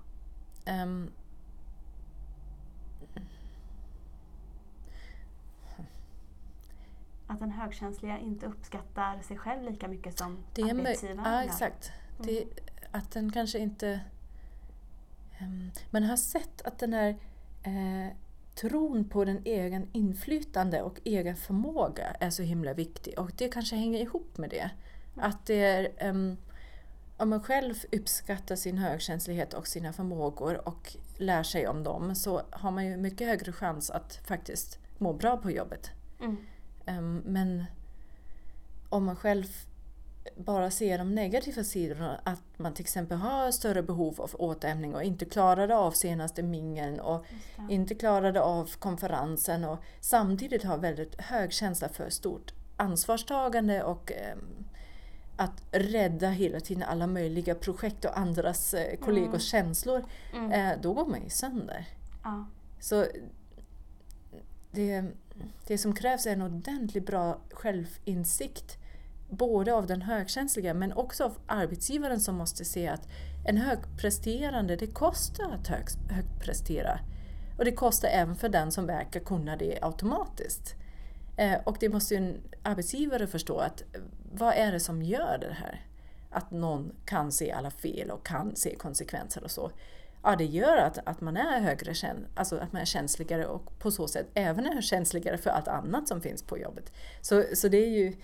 Ehm, 0.65 1.11
Att 7.27 7.39
den 7.39 7.51
högkänsliga 7.51 8.17
inte 8.19 8.45
uppskattar 8.45 9.21
sig 9.21 9.37
själv 9.37 9.63
lika 9.63 9.87
mycket 9.87 10.17
som 10.17 10.43
Det 10.53 10.63
arbetsgivaren 10.63 11.33
ja, 11.33 11.43
exakt. 11.43 11.91
Mm. 12.19 12.27
Det, 12.27 12.45
att 12.91 13.11
den 13.11 13.31
kanske 13.31 13.59
inte... 13.59 13.99
Um, 15.43 15.71
man 15.89 16.03
har 16.03 16.17
sett 16.17 16.61
att 16.61 16.79
den 16.79 16.93
här 16.93 17.09
eh, 17.63 18.15
tron 18.55 19.09
på 19.09 19.25
den 19.25 19.41
egen 19.45 19.87
inflytande 19.91 20.81
och 20.81 20.99
egen 21.03 21.35
förmåga 21.35 22.15
är 22.19 22.29
så 22.29 22.43
himla 22.43 22.73
viktig. 22.73 23.19
Och 23.19 23.31
det 23.37 23.47
kanske 23.47 23.75
hänger 23.75 23.99
ihop 23.99 24.37
med 24.37 24.49
det. 24.49 24.69
Att 25.15 25.45
det 25.45 25.63
är... 25.63 25.91
ehm, 25.97 26.37
om 27.17 27.29
man 27.29 27.43
själv 27.43 27.75
uppskattar 27.91 28.55
sin 28.55 28.77
högkänslighet 28.77 29.53
och 29.53 29.67
sina 29.67 29.93
förmågor 29.93 30.67
och 30.67 30.95
lär 31.17 31.43
sig 31.43 31.67
om 31.67 31.83
dem 31.83 32.15
så 32.15 32.41
har 32.49 32.71
man 32.71 32.85
ju 32.85 32.97
mycket 32.97 33.27
högre 33.27 33.51
chans 33.51 33.89
att 33.89 34.15
faktiskt 34.15 34.79
må 34.97 35.13
bra 35.13 35.37
på 35.37 35.51
jobbet. 35.51 35.91
Mm. 36.19 36.37
Ehm, 36.85 37.21
Men 37.25 37.65
om 38.89 39.05
man 39.05 39.15
själv 39.15 39.45
bara 40.37 40.71
ser 40.71 40.97
de 40.97 41.15
negativa 41.15 41.63
sidorna, 41.63 42.19
att 42.23 42.41
man 42.57 42.73
till 42.73 42.83
exempel 42.83 43.17
har 43.17 43.51
större 43.51 43.83
behov 43.83 44.21
av 44.21 44.31
återhämtning 44.39 44.95
och 44.95 45.03
inte 45.03 45.25
klarade 45.25 45.75
av 45.75 45.91
senaste 45.91 46.43
mingeln 46.43 46.99
och 46.99 47.25
inte 47.69 47.95
klarade 47.95 48.41
av 48.41 48.69
konferensen 48.79 49.63
och 49.63 49.77
samtidigt 49.99 50.63
har 50.63 50.77
väldigt 50.77 51.21
hög 51.21 51.53
känsla 51.53 51.89
för 51.89 52.09
stort 52.09 52.53
ansvarstagande 52.77 53.83
och 53.83 54.11
ehm, 54.11 54.65
att 55.37 55.63
rädda 55.71 56.29
hela 56.29 56.59
tiden 56.59 56.83
alla 56.83 57.07
möjliga 57.07 57.55
projekt 57.55 58.05
och 58.05 58.17
andras 58.19 58.73
eh, 58.73 58.97
kollegors 58.97 59.53
Mm. 59.53 59.65
känslor, 59.65 60.05
Mm. 60.33 60.51
eh, 60.51 60.81
då 60.81 60.93
går 60.93 61.05
man 61.05 61.23
ju 61.23 61.29
sönder. 61.29 61.85
Ja. 62.23 62.45
Så 62.79 63.05
det, 64.71 65.03
det 65.67 65.77
som 65.77 65.95
krävs 65.95 66.25
är 66.25 66.31
en 66.33 66.41
ordentligt 66.41 67.05
bra 67.05 67.37
självinsikt 67.51 68.77
både 69.35 69.73
av 69.73 69.87
den 69.87 70.01
högkänsliga 70.01 70.73
men 70.73 70.93
också 70.93 71.23
av 71.23 71.37
arbetsgivaren 71.47 72.19
som 72.19 72.35
måste 72.35 72.65
se 72.65 72.87
att 72.87 73.07
en 73.45 73.57
högpresterande, 73.57 74.75
det 74.75 74.87
kostar 74.87 75.51
att 75.51 75.67
hög, 75.67 75.85
högprestera. 76.09 76.99
Och 77.57 77.65
det 77.65 77.71
kostar 77.71 78.09
även 78.09 78.35
för 78.35 78.49
den 78.49 78.71
som 78.71 78.85
verkar 78.85 79.19
kunna 79.19 79.55
det 79.55 79.79
automatiskt. 79.81 80.75
Eh, 81.37 81.59
och 81.63 81.77
det 81.79 81.89
måste 81.89 82.13
ju 82.13 82.17
en 82.17 82.41
arbetsgivare 82.63 83.27
förstå 83.27 83.57
att 83.57 83.81
eh, 83.81 84.01
vad 84.33 84.53
är 84.53 84.71
det 84.71 84.79
som 84.79 85.01
gör 85.01 85.37
det 85.41 85.53
här? 85.53 85.85
Att 86.29 86.51
någon 86.51 86.91
kan 87.05 87.31
se 87.31 87.51
alla 87.51 87.71
fel 87.71 88.11
och 88.11 88.25
kan 88.25 88.55
se 88.55 88.75
konsekvenser 88.75 89.43
och 89.43 89.51
så. 89.51 89.71
Ja, 90.23 90.35
det 90.35 90.45
gör 90.45 90.77
att, 90.77 90.97
att 91.05 91.21
man 91.21 91.37
är 91.37 91.59
högre 91.59 91.93
alltså 92.35 92.57
att 92.57 92.73
man 92.73 92.81
är 92.81 92.85
känsligare 92.85 93.45
och 93.45 93.79
på 93.79 93.91
så 93.91 94.07
sätt 94.07 94.27
även 94.33 94.65
är 94.65 94.81
känsligare 94.81 95.37
för 95.37 95.49
allt 95.49 95.67
annat 95.67 96.07
som 96.07 96.21
finns 96.21 96.43
på 96.43 96.57
jobbet. 96.57 96.91
Så, 97.21 97.43
så 97.53 97.67
det 97.67 97.77
är 97.77 97.89
ju 97.89 98.15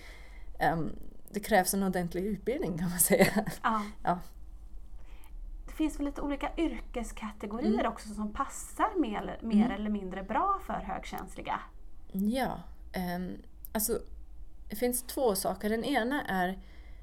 ehm, 0.60 0.92
det 1.30 1.40
krävs 1.40 1.74
en 1.74 1.82
ordentlig 1.82 2.24
utbildning 2.24 2.78
kan 2.78 2.90
man 2.90 2.98
säga. 2.98 3.26
Ja. 3.62 3.82
Ja. 4.04 4.18
Det 5.66 5.72
finns 5.72 5.98
väl 5.98 6.06
lite 6.06 6.20
olika 6.20 6.50
yrkeskategorier 6.56 7.74
Mm. 7.80 7.92
också 7.92 8.08
som 8.14 8.32
passar 8.32 9.00
mer, 9.00 9.18
eller- 9.18 9.38
mer 9.42 9.70
eller 9.70 9.90
mindre 9.90 10.22
bra 10.22 10.60
för 10.66 10.72
högkänsliga. 10.72 11.60
Ja, 12.12 12.62
ehm, 12.92 13.36
alltså 13.72 13.98
det 14.70 14.76
finns 14.76 15.02
två 15.02 15.34
saker. 15.34 15.68
Den 15.70 15.84
ena 15.84 16.22
är 16.26 16.58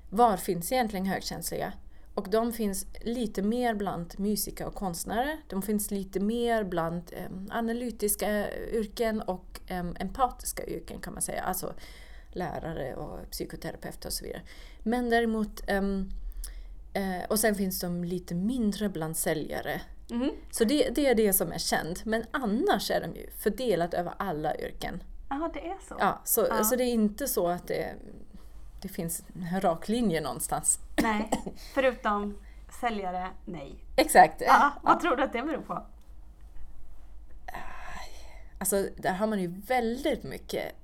var 0.09 0.37
finns 0.37 0.71
egentligen 0.71 1.05
högkänsliga? 1.05 1.73
Och 2.13 2.29
de 2.29 2.53
finns 2.53 2.85
lite 3.01 3.41
mer 3.41 3.75
bland 3.75 4.13
musiker 4.19 4.65
och 4.67 4.75
konstnärer. 4.75 5.37
De 5.47 5.61
finns 5.61 5.91
lite 5.91 6.19
mer 6.19 6.63
bland 6.63 7.11
em, 7.13 7.47
analytiska 7.51 8.51
yrken 8.71 9.21
och 9.21 9.59
em, 9.67 9.95
empatiska 9.99 10.65
yrken 10.65 10.99
kan 11.01 11.13
man 11.13 11.21
säga. 11.21 11.43
Alltså 11.43 11.73
lärare 12.37 12.95
och 12.95 13.31
psykoterapeuter 13.31 14.09
och 14.09 14.13
så 14.13 14.25
vidare. 14.25 14.41
Men 14.83 15.09
däremot 15.09 15.63
em, 15.69 16.09
eh, 16.93 17.23
och 17.29 17.39
sen 17.39 17.55
finns 17.55 17.79
de 17.79 18.03
lite 18.03 18.35
mindre 18.35 18.89
bland 18.89 19.17
säljare. 19.17 19.81
Så 20.51 20.63
det, 20.63 20.89
det 20.89 21.07
är 21.07 21.15
det 21.15 21.33
som 21.33 21.51
är 21.51 21.57
känt. 21.57 22.05
Men 22.05 22.23
annars 22.31 22.91
är 22.91 23.01
de 23.01 23.19
ju 23.19 23.29
fördelat 23.31 23.93
över 23.93 24.13
alla 24.17 24.57
yrken. 24.57 25.03
Ja, 25.29 25.49
det 25.53 25.67
är 25.67 25.77
så. 25.87 25.95
Ja, 25.99 26.21
så, 26.23 26.47
Ja. 26.49 26.63
så 26.63 26.75
det 26.75 26.83
är 26.83 26.93
inte 26.93 27.27
så 27.27 27.47
att 27.47 27.67
det, 27.67 27.93
det 28.81 28.87
finns 28.87 29.23
en 29.51 29.61
rak 29.61 29.87
linje 29.87 30.21
någonstans. 30.21 30.79
Nej, 31.01 31.29
förutom 31.73 32.37
säljare, 32.81 33.27
nej. 33.45 33.75
Exakt. 33.95 34.41
Ja, 34.45 34.71
vad 34.83 34.99
tror 34.99 35.15
du 35.15 35.23
att 35.23 35.33
det 35.33 35.41
beror 35.41 35.61
på? 35.61 35.83
Alltså, 38.59 38.87
där 38.97 39.13
har 39.13 39.27
man 39.27 39.39
ju 39.39 39.47
väldigt 39.47 40.23
mycket 40.23 40.75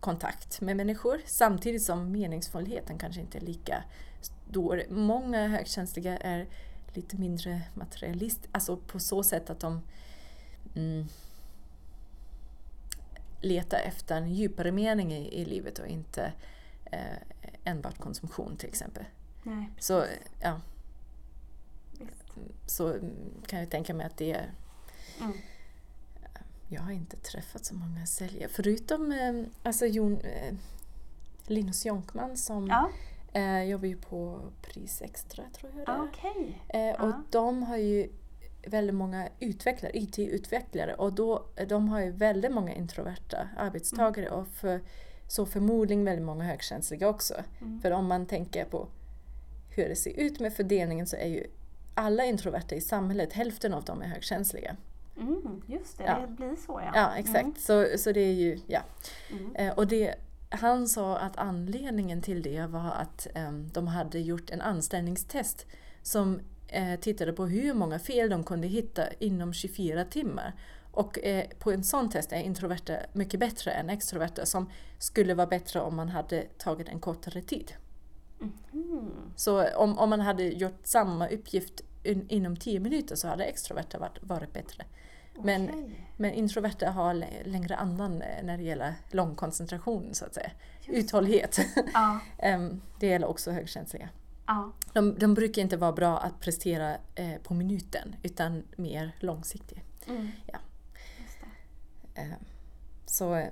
kontakt 0.00 0.60
med 0.60 0.76
människor 0.76 1.20
samtidigt 1.26 1.82
som 1.82 2.12
meningsfullheten 2.12 2.98
kanske 2.98 3.20
inte 3.20 3.38
är 3.38 3.42
lika 3.42 3.84
stor. 4.20 4.82
Många 4.90 5.46
högkänsliga 5.48 6.16
är 6.16 6.46
lite 6.94 7.16
mindre 7.16 7.62
materialist, 7.74 8.48
alltså 8.52 8.76
på 8.76 8.98
så 9.00 9.22
sätt 9.22 9.50
att 9.50 9.60
de 9.60 9.80
mm, 10.76 11.06
letar 13.40 13.78
efter 13.78 14.16
en 14.16 14.34
djupare 14.34 14.72
mening 14.72 15.12
i, 15.12 15.40
i 15.40 15.44
livet 15.44 15.78
och 15.78 15.86
inte 15.86 16.32
eh, 16.84 17.18
enbart 17.64 17.98
konsumtion 17.98 18.56
till 18.56 18.68
exempel. 18.68 19.04
Nej, 19.42 19.70
Så, 19.78 20.04
ja, 20.40 20.60
visst. 21.98 22.22
så 22.66 22.94
kan 23.46 23.58
jag 23.58 23.70
tänka 23.70 23.94
mig 23.94 24.06
att 24.06 24.16
det 24.16 24.32
är 24.32 24.50
Mm. 25.20 25.32
Jag 26.68 26.82
har 26.82 26.92
inte 26.92 27.16
träffat 27.16 27.64
så 27.64 27.74
många 27.74 28.06
säljare, 28.06 28.48
förutom 28.50 29.12
eh, 29.12 29.42
alltså 29.62 29.86
Jon, 29.86 30.20
eh, 30.20 30.54
Linus 31.46 31.86
Jonkman 31.86 32.36
som 32.36 32.66
Ja, 32.66 32.90
eh, 33.40 33.62
jobbar 33.62 33.86
ju 33.86 33.96
på 33.96 34.40
Pris 34.62 35.02
Extra 35.02 35.44
tror 35.52 35.72
jag 35.76 35.86
det 35.86 35.92
är. 35.92 36.02
okej. 36.02 36.62
Eh, 36.68 37.00
och 37.02 37.08
Ja. 37.08 37.22
de 37.30 37.62
har 37.62 37.76
ju 37.76 38.08
väldigt 38.66 38.94
många 38.94 39.28
utvecklare, 39.40 39.92
IT-utvecklare 39.98 40.94
och 40.94 41.12
då, 41.12 41.46
de 41.68 41.88
har 41.88 42.00
ju 42.00 42.10
väldigt 42.10 42.52
många 42.52 42.74
introverta 42.74 43.48
arbetstagare 43.56 44.30
och 44.30 44.48
för, 44.48 44.80
så 45.28 45.46
förmodligen 45.46 46.04
väldigt 46.04 46.24
många 46.26 46.44
högkänsliga 46.44 47.08
också. 47.08 47.34
Mm. 47.60 47.80
För 47.80 47.90
om 47.90 48.06
man 48.06 48.26
tänker 48.26 48.64
på 48.64 48.88
hur 49.76 49.88
det 49.88 49.96
ser 49.96 50.10
ut 50.20 50.40
med 50.40 50.52
fördelningen 50.52 51.06
så 51.06 51.16
är 51.16 51.26
ju 51.28 51.46
alla 51.94 52.24
introverta 52.24 52.74
i 52.74 52.80
samhället, 52.80 53.32
hälften 53.32 53.74
av 53.74 53.84
dem 53.84 54.02
är 54.02 54.06
högkänsliga. 54.06 54.76
Mm, 55.20 55.62
just 55.66 55.98
det, 55.98 56.04
Ja. 56.04 56.18
det 56.18 56.26
blir 56.26 56.56
så 56.66 56.80
ja. 56.84 56.92
Ja, 56.94 57.16
exakt. 57.16 57.44
Mm. 57.44 57.54
Så, 57.58 57.98
så 57.98 58.12
det 58.12 58.20
är 58.20 58.32
ju, 58.32 58.58
ja. 58.66 58.80
Mm. 59.30 59.54
Eh, 59.56 59.74
och 59.74 59.86
det, 59.86 60.14
han 60.50 60.88
sa 60.88 61.16
att 61.18 61.36
anledningen 61.36 62.22
till 62.22 62.42
det 62.42 62.66
var 62.66 62.90
att 62.90 63.26
em, 63.34 63.68
de 63.72 63.86
hade 63.86 64.18
gjort 64.18 64.50
en 64.50 64.60
anställningstest 64.60 65.66
som 66.02 66.40
eh, 66.68 67.00
tittade 67.00 67.32
på 67.32 67.46
hur 67.46 67.74
många 67.74 67.98
fel 67.98 68.30
de 68.30 68.44
kunde 68.44 68.66
hitta 68.66 69.12
inom 69.18 69.52
24 69.52 70.04
timmar. 70.04 70.54
Och 70.92 71.18
eh, 71.24 71.44
på 71.58 71.72
en 71.72 71.84
sån 71.84 72.10
test 72.10 72.32
är 72.32 72.40
introverta 72.40 72.96
mycket 73.12 73.40
bättre 73.40 73.70
än 73.70 73.90
extroverta 73.90 74.46
som 74.46 74.70
skulle 74.98 75.34
vara 75.34 75.46
bättre 75.46 75.80
om 75.80 75.96
man 75.96 76.08
hade 76.08 76.42
tagit 76.58 76.88
en 76.88 77.00
kortare 77.00 77.42
tid. 77.42 77.72
Mm. 78.40 79.10
Så 79.36 79.68
om, 79.76 79.98
om 79.98 80.10
man 80.10 80.20
hade 80.20 80.44
gjort 80.44 80.80
samma 80.84 81.28
uppgift 81.28 81.82
in, 82.02 82.26
inom 82.28 82.56
10 82.56 82.80
minuter 82.80 83.16
så 83.16 83.28
hade 83.28 83.44
extroverta 83.44 83.98
varit, 83.98 84.18
varit 84.22 84.52
bättre. 84.52 84.84
Men, 85.44 85.94
men 86.16 86.32
introverta 86.32 86.90
har 86.90 87.14
lä- 87.14 87.42
längre 87.44 87.76
andan 87.76 88.22
eh, 88.22 88.42
när 88.44 88.56
det 88.56 88.62
gäller 88.62 88.94
lång 89.10 89.34
koncentration 89.34 90.14
så 90.14 90.24
att 90.24 90.34
säga. 90.34 90.50
Just 90.86 91.04
Uthållighet. 91.04 91.58
Ja, 91.94 92.20
Em, 92.38 92.80
det 93.00 93.06
gäller 93.06 93.26
också 93.26 93.50
högkänsliga. 93.50 94.08
ja. 94.46 94.72
De, 94.92 95.18
de 95.18 95.34
brukar 95.34 95.62
inte 95.62 95.76
vara 95.76 95.92
bra 95.92 96.18
att 96.18 96.40
prestera 96.40 96.96
eh, 97.14 97.34
på 97.42 97.54
minuten 97.54 98.16
utan 98.22 98.62
mer 98.76 99.16
långsiktiga. 99.20 99.80
Mm. 100.08 100.28
Ja. 100.46 100.58
Det. 102.14 102.20
Eh, 102.20 102.28
så 103.06 103.46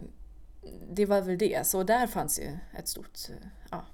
det 0.91 1.07
var 1.07 1.21
väl 1.21 1.39
det. 1.39 1.67
Så 1.67 1.83
där 1.83 2.07
fanns 2.07 2.39
ju 2.41 2.59
ett 2.79 2.89
stort... 2.89 3.19
eh, 3.31 3.49
Ja, 3.71 3.85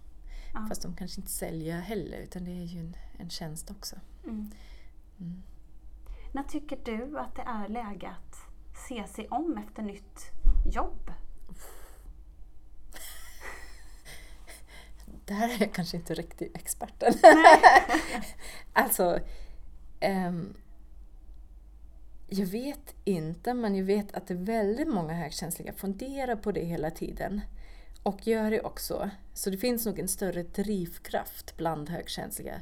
Ja. 0.54 0.66
Fast 0.68 0.82
de 0.82 0.96
kanske 0.96 1.20
inte 1.20 1.32
säljer 1.32 1.80
heller 1.80 2.18
utan 2.18 2.44
det 2.44 2.50
är 2.50 2.64
ju 2.64 2.80
en, 2.80 2.96
en 3.18 3.30
tjänst 3.30 3.70
också. 3.70 3.96
Mm. 4.24 4.50
Mm. 5.20 5.42
När 6.32 6.42
tycker 6.42 6.78
du 6.84 7.18
att 7.18 7.34
det 7.34 7.42
är 7.42 7.68
läge 7.68 8.08
att 8.08 8.36
se 8.88 9.06
sig 9.06 9.28
om 9.28 9.58
efter 9.58 9.82
nytt 9.82 10.30
jobb? 10.72 11.12
Där 15.24 15.48
är 15.48 15.60
jag 15.60 15.72
kanske 15.72 15.96
inte 15.96 16.14
riktigt 16.14 16.56
experten. 16.56 17.12
alltså, 18.72 19.18
ehm, 20.00 20.54
jag 22.28 22.46
vet 22.46 22.94
inte, 23.04 23.54
men 23.54 23.76
jag 23.76 23.84
vet 23.84 24.14
att 24.14 24.26
det 24.26 24.34
är 24.34 24.38
väldigt 24.38 24.88
många 24.88 25.14
högkänsliga 25.14 25.72
funderar 25.72 26.36
på 26.36 26.52
det 26.52 26.64
hela 26.64 26.90
tiden. 26.90 27.40
Och 28.02 28.26
gör 28.26 28.50
det 28.50 28.60
också. 28.60 29.10
Så 29.34 29.50
det 29.50 29.56
finns 29.56 29.86
nog 29.86 29.98
en 29.98 30.08
större 30.08 30.42
drivkraft 30.42 31.56
bland 31.56 31.90
högkänsliga. 31.90 32.60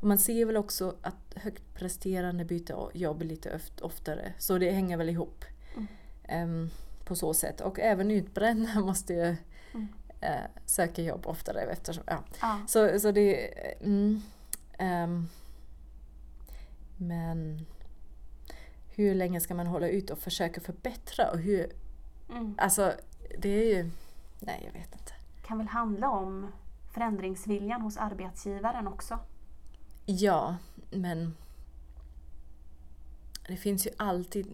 Och 0.00 0.06
man 0.08 0.18
ser 0.18 0.44
väl 0.44 0.56
också 0.56 0.94
att 1.02 1.34
högt 1.36 1.74
presterande 1.74 2.44
byter 2.44 2.96
jobb 2.96 3.22
lite 3.22 3.54
oft- 3.56 3.80
oftare. 3.80 4.32
Så 4.38 4.58
det 4.58 4.70
hänger 4.70 4.96
väl 4.96 5.08
ihop. 5.08 5.44
Mm. 5.76 5.86
Ehm, 6.24 6.70
på 7.04 7.14
så 7.16 7.34
sätt. 7.34 7.60
Och 7.60 7.80
även 7.80 8.10
utbrända 8.10 8.80
måste 8.80 9.12
ju 9.14 9.36
Mm. 9.74 9.88
eh, 10.20 10.50
söka 10.66 11.02
jobb 11.02 11.26
oftare 11.26 11.60
eftersom, 11.60 12.04
ja. 12.06 12.24
Ja. 12.40 12.60
Så, 12.68 13.00
så 13.00 13.10
det... 13.10 13.36
Mm, 13.84 14.22
ehm, 14.78 15.28
men 16.96 17.66
hur 18.94 19.14
länge 19.14 19.40
ska 19.40 19.54
man 19.54 19.66
hålla 19.66 19.88
ut 19.88 20.10
och 20.10 20.18
försöka 20.18 20.60
förbättra? 20.60 21.30
Och 21.30 21.38
hur, 21.38 21.72
Mm. 22.30 22.54
alltså, 22.58 22.92
det 23.38 23.48
är 23.48 23.76
ju... 23.76 23.90
Nej, 24.40 24.62
jag 24.66 24.80
vet 24.80 24.92
inte. 24.92 25.12
kan 25.46 25.58
väl 25.58 25.66
handla 25.68 26.10
om 26.10 26.52
förändringsviljan 26.94 27.80
hos 27.82 27.96
arbetsgivaren 27.96 28.86
också. 28.88 29.18
Ja, 30.12 30.56
men 30.90 31.34
det 33.48 33.56
finns 33.56 33.86
ju 33.86 33.90
alltid 33.96 34.46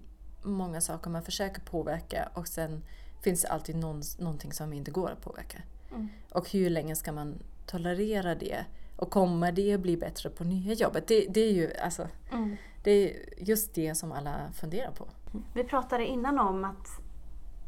många 0.42 0.80
saker 0.80 1.10
man 1.10 1.22
försöker 1.22 1.60
påverka 1.60 2.28
och 2.34 2.48
sen 2.48 2.84
finns 3.22 3.42
det 3.42 3.48
alltid 3.48 3.76
någon, 3.76 4.02
någonting 4.18 4.52
som 4.52 4.72
inte 4.72 4.90
går 4.90 5.10
att 5.10 5.20
påverka. 5.20 5.58
Mm. 5.90 6.08
Och 6.32 6.50
hur 6.50 6.70
länge 6.70 6.96
ska 6.96 7.12
man 7.12 7.38
tolerera 7.66 8.34
det? 8.34 8.64
Och 8.96 9.10
kommer 9.10 9.52
det 9.52 9.78
bli 9.78 9.96
bättre 9.96 10.30
på 10.30 10.44
nya 10.44 10.72
jobbet? 10.72 11.06
Det, 11.06 11.26
det 11.28 11.40
är 11.40 11.52
ju 11.52 11.74
alltså, 11.76 12.08
Mm. 12.32 12.56
det 12.84 12.90
är 12.90 13.24
just 13.38 13.74
det 13.74 13.94
som 13.94 14.12
alla 14.12 14.52
funderar 14.52 14.90
på. 14.90 15.06
Vi 15.54 15.64
pratade 15.64 16.06
innan 16.06 16.38
om 16.38 16.64
att 16.64 16.88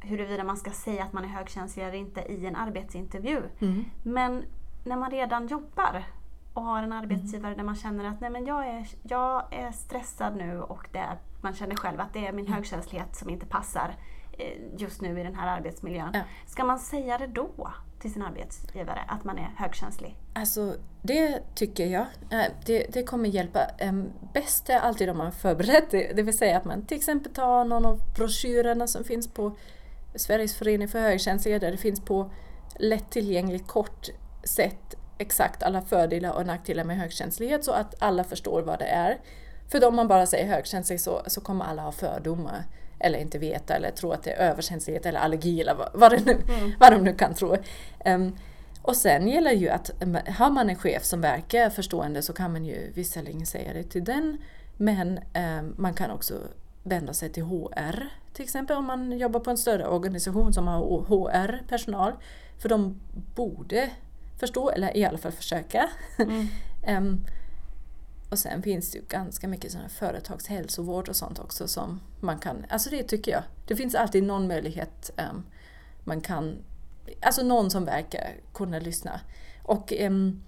huruvida 0.00 0.44
man 0.44 0.56
ska 0.56 0.70
säga 0.70 1.04
att 1.04 1.12
man 1.12 1.24
är 1.24 1.28
högkänslig 1.28 1.82
eller 1.84 1.94
inte 1.98 2.20
i 2.20 2.46
en 2.46 2.56
arbetsintervju. 2.56 3.42
Men 4.02 4.44
när 4.84 4.96
man 4.96 5.10
redan 5.10 5.46
jobbar 5.48 6.04
och 6.58 6.64
har 6.64 6.82
en 6.82 6.92
arbetsgivare 6.92 7.54
där 7.54 7.62
man 7.64 7.76
känner 7.76 8.04
att 8.04 8.20
Nej, 8.20 8.30
men 8.30 8.46
jag, 8.46 8.66
är, 8.68 8.86
jag 9.02 9.52
är 9.54 9.72
stressad 9.72 10.36
nu 10.36 10.60
och 10.60 10.88
det 10.92 10.98
är, 10.98 11.18
man 11.40 11.54
känner 11.54 11.76
själv 11.76 12.00
att 12.00 12.12
det 12.12 12.26
är 12.26 12.32
min 12.32 12.46
högkänslighet 12.46 13.16
som 13.16 13.30
inte 13.30 13.46
passar 13.46 13.96
eh, 14.38 14.52
just 14.76 15.00
nu 15.00 15.20
i 15.20 15.22
den 15.22 15.34
här 15.34 15.56
arbetsmiljön. 15.56 16.10
Ja. 16.14 16.20
Ska 16.46 16.64
man 16.64 16.78
säga 16.78 17.18
det 17.18 17.26
då 17.26 17.70
till 18.00 18.12
sin 18.12 18.22
arbetsgivare 18.22 19.00
att 19.08 19.24
man 19.24 19.38
är 19.38 19.50
högkänslig? 19.56 20.16
Alltså, 20.34 20.74
det 21.02 21.42
tycker 21.54 21.86
jag. 21.86 22.06
eh, 22.30 22.52
Det, 22.66 22.86
det 22.92 23.02
kommer 23.02 23.28
hjälpa. 23.28 23.64
Em, 23.78 24.12
Bäst 24.34 24.70
är 24.70 24.78
alltid 24.80 25.10
om 25.10 25.18
man 25.18 25.26
är 25.26 25.30
förberedd. 25.30 25.84
Det, 25.90 26.12
det 26.16 26.22
vill 26.22 26.38
säga 26.38 26.56
att 26.56 26.64
man 26.64 26.86
till 26.86 26.96
exempel 26.96 27.32
tar 27.32 27.64
någon 27.64 27.86
av 27.86 28.00
broschyrerna 28.16 28.86
som 28.86 29.04
finns 29.04 29.28
på 29.28 29.56
Sveriges 30.14 30.56
förening 30.56 30.88
för 30.88 31.00
högkänsliga 31.00 31.58
där 31.58 31.70
det 31.70 31.76
finns 31.76 32.00
på 32.00 32.30
lättillgängligt 32.78 33.66
kort 33.66 34.08
sätt 34.44 34.94
exakt 35.18 35.62
alla 35.62 35.82
fördelar 35.82 36.32
och 36.32 36.46
nackdelar 36.46 36.84
med 36.84 36.96
högkänslighet 36.96 37.64
så 37.64 37.72
att 37.72 37.94
alla 37.98 38.24
förstår 38.24 38.62
vad 38.62 38.78
det 38.78 38.84
är. 38.84 39.18
För 39.68 39.84
om 39.86 39.96
man 39.96 40.08
bara 40.08 40.26
säger 40.26 40.46
högkänslig 40.46 41.00
så, 41.00 41.22
så 41.26 41.40
kommer 41.40 41.64
alla 41.64 41.82
ha 41.82 41.92
fördomar 41.92 42.64
eller 42.98 43.18
inte 43.18 43.38
veta 43.38 43.74
eller 43.74 43.90
tro 43.90 44.12
att 44.12 44.22
det 44.22 44.30
är 44.30 44.50
överkänslighet 44.50 45.06
eller 45.06 45.20
allergi 45.20 45.60
eller 45.60 45.74
vad, 45.74 45.90
vad, 45.94 46.26
nu, 46.26 46.36
vad 46.80 46.92
de 46.92 47.04
nu 47.04 47.14
kan 47.14 47.34
tro. 47.34 47.56
Em, 48.00 48.36
och 48.82 48.96
sen 48.96 49.28
gäller 49.28 49.52
ju 49.52 49.68
att 49.68 49.90
har 50.28 50.50
man 50.50 50.70
en 50.70 50.76
chef 50.76 51.04
som 51.04 51.20
verkar 51.20 51.70
förstående 51.70 52.22
så 52.22 52.32
kan 52.32 52.52
man 52.52 52.64
ju 52.64 52.92
visserligen 52.94 53.46
säga 53.46 53.72
det 53.72 53.82
till 53.82 54.04
den 54.04 54.38
men 54.76 55.20
em, 55.32 55.74
man 55.78 55.94
kan 55.94 56.10
också 56.10 56.34
vända 56.82 57.12
sig 57.12 57.32
till 57.32 57.42
HR 57.42 58.08
till 58.38 58.44
exempel 58.44 58.76
om 58.76 58.84
man 58.84 59.18
jobbar 59.18 59.40
på 59.40 59.50
en 59.50 59.58
större 59.58 59.86
organisation 59.86 60.52
som 60.52 60.66
har 60.66 60.80
HR-personal. 60.80 62.12
För 62.58 62.68
de 62.68 63.00
borde 63.34 63.90
förstå, 64.38 64.70
eller 64.70 64.96
i 64.96 65.04
alla 65.04 65.18
fall 65.18 65.32
försöka. 65.32 65.90
Em, 66.82 67.24
och 68.30 68.38
sen 68.38 68.62
finns 68.62 68.90
det 68.90 68.98
ju 68.98 69.04
ganska 69.08 69.48
mycket 69.48 69.74
här 69.74 69.88
företagshälsovård 69.88 71.08
och 71.08 71.16
sånt 71.16 71.38
också 71.38 71.68
som 71.68 72.00
man 72.20 72.38
kan, 72.38 72.66
alltså 72.68 72.90
det 72.90 73.02
tycker 73.02 73.32
jag. 73.32 73.42
Det 73.66 73.76
finns 73.76 73.94
alltid 73.94 74.22
någon 74.22 74.48
möjlighet 74.48 75.10
em, 75.16 75.44
man 76.04 76.20
kan, 76.20 76.58
alltså 77.20 77.42
någon 77.42 77.70
som 77.70 77.84
verkar 77.84 78.36
kunna 78.54 78.78
lyssna. 78.78 79.20
Och 79.62 79.92
em, 79.92 80.42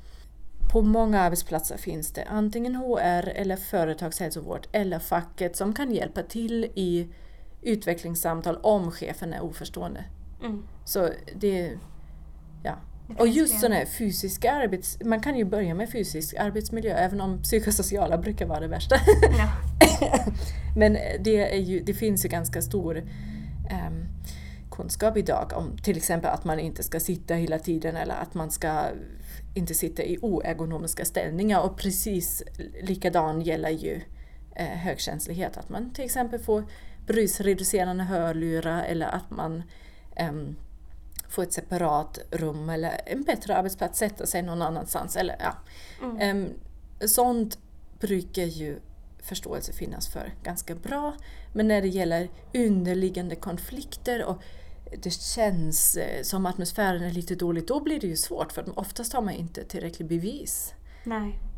på 0.73 0.83
många 0.83 1.21
arbetsplatser 1.21 1.77
finns 1.77 2.13
det 2.13 2.25
antingen 2.25 2.75
HR 2.75 3.29
eller 3.29 3.57
företagshälsovård 3.57 4.67
eller 4.73 4.99
facket 4.99 5.57
som 5.57 5.75
kan 5.75 5.93
hjälpa 5.93 6.23
till 6.23 6.65
i 6.65 7.09
utvecklingssamtal 7.63 8.57
om 8.57 8.91
chefen 8.91 9.33
är 9.33 9.41
oförstående. 9.41 10.05
Mm. 10.41 10.63
Så. 10.85 11.09
Det 11.35 11.79
Och 13.19 13.29
just 13.29 13.61
sådana 13.61 13.75
här 13.75 13.87
fysiska 13.87 14.53
arbets... 14.53 14.99
Man 15.05 15.21
kan 15.21 15.37
ju 15.37 15.45
börja 15.45 15.75
med 15.75 15.91
fysisk 15.91 16.35
arbetsmiljö 16.35 16.95
även 16.95 17.21
om 17.21 17.43
psykosociala 17.43 18.19
brukar 18.19 18.47
vara 18.47 18.61
det 18.61 18.69
värsta. 18.69 18.97
Ja. 19.39 19.51
Men 20.77 20.93
det, 21.21 21.55
är 21.55 21.61
ju, 21.61 21.81
det 21.81 21.95
finns 21.95 22.25
ju 22.25 22.29
ganska 22.29 22.63
stor 22.63 22.97
ehm, 23.71 24.07
kunskap 24.71 25.17
idag 25.17 25.53
om 25.55 25.79
till 25.79 25.97
exempel 25.97 26.31
att 26.31 26.45
man 26.45 26.61
inte 26.61 26.83
ska 26.83 27.01
sitta 27.01 27.35
hela 27.35 27.59
tiden 27.59 27.97
eller 27.97 28.15
att 28.15 28.35
man 28.35 28.51
ska 28.51 28.85
inte 29.55 29.75
sitta 29.75 30.03
i 30.03 30.19
oergonomiska 30.23 31.05
ställningar 31.05 31.61
och 31.61 31.77
precis 31.79 32.43
likadan 32.83 33.41
gäller 33.41 33.71
ju 33.71 34.01
eh, 34.57 34.67
högkänslighet. 34.67 35.57
Att 35.57 35.69
man 35.69 35.91
till 35.91 36.05
exempel 36.05 36.41
får 36.41 36.65
brusreducerande 37.07 38.05
hörlurar 38.05 38.83
eller 38.83 39.07
att 39.07 39.31
man 39.31 39.63
ehm, 40.17 40.57
får 41.31 41.43
ett 41.43 41.53
separat 41.53 42.19
rum 42.31 42.71
eller 42.71 43.01
en 43.07 43.23
bättre 43.23 43.57
arbetsplats, 43.57 43.99
sätta 43.99 44.27
sig 44.27 44.43
någon 44.43 44.63
annanstans. 44.63 45.17
Eller, 45.17 45.37
ja. 45.39 45.55
Mm. 46.03 46.17
Ehm, 46.21 46.49
sånt 47.09 47.59
brukar 48.01 48.45
ju 48.45 48.79
förståelse 49.23 49.73
finnas 49.73 50.09
för 50.09 50.35
ganska 50.43 50.75
bra. 50.75 51.15
Men 51.53 51.69
när 51.69 51.83
det 51.83 51.89
gäller 51.89 52.29
underliggande 52.55 53.37
konflikter 53.37 54.25
och 54.25 54.43
det 55.03 55.11
känns 55.11 55.97
eh, 55.97 56.23
som 56.23 56.47
atmosfären 56.47 57.03
är 57.03 57.11
lite 57.11 57.35
dålig, 57.35 57.67
då 57.67 57.81
blir 57.81 58.01
det 58.01 58.07
ju 58.07 58.17
svårt 58.17 58.53
för 58.53 58.79
oftast 58.79 59.13
har 59.13 59.23
man 59.23 59.35
inte 59.35 59.65
tillräckligt 59.65 60.09
bevis. 60.09 60.75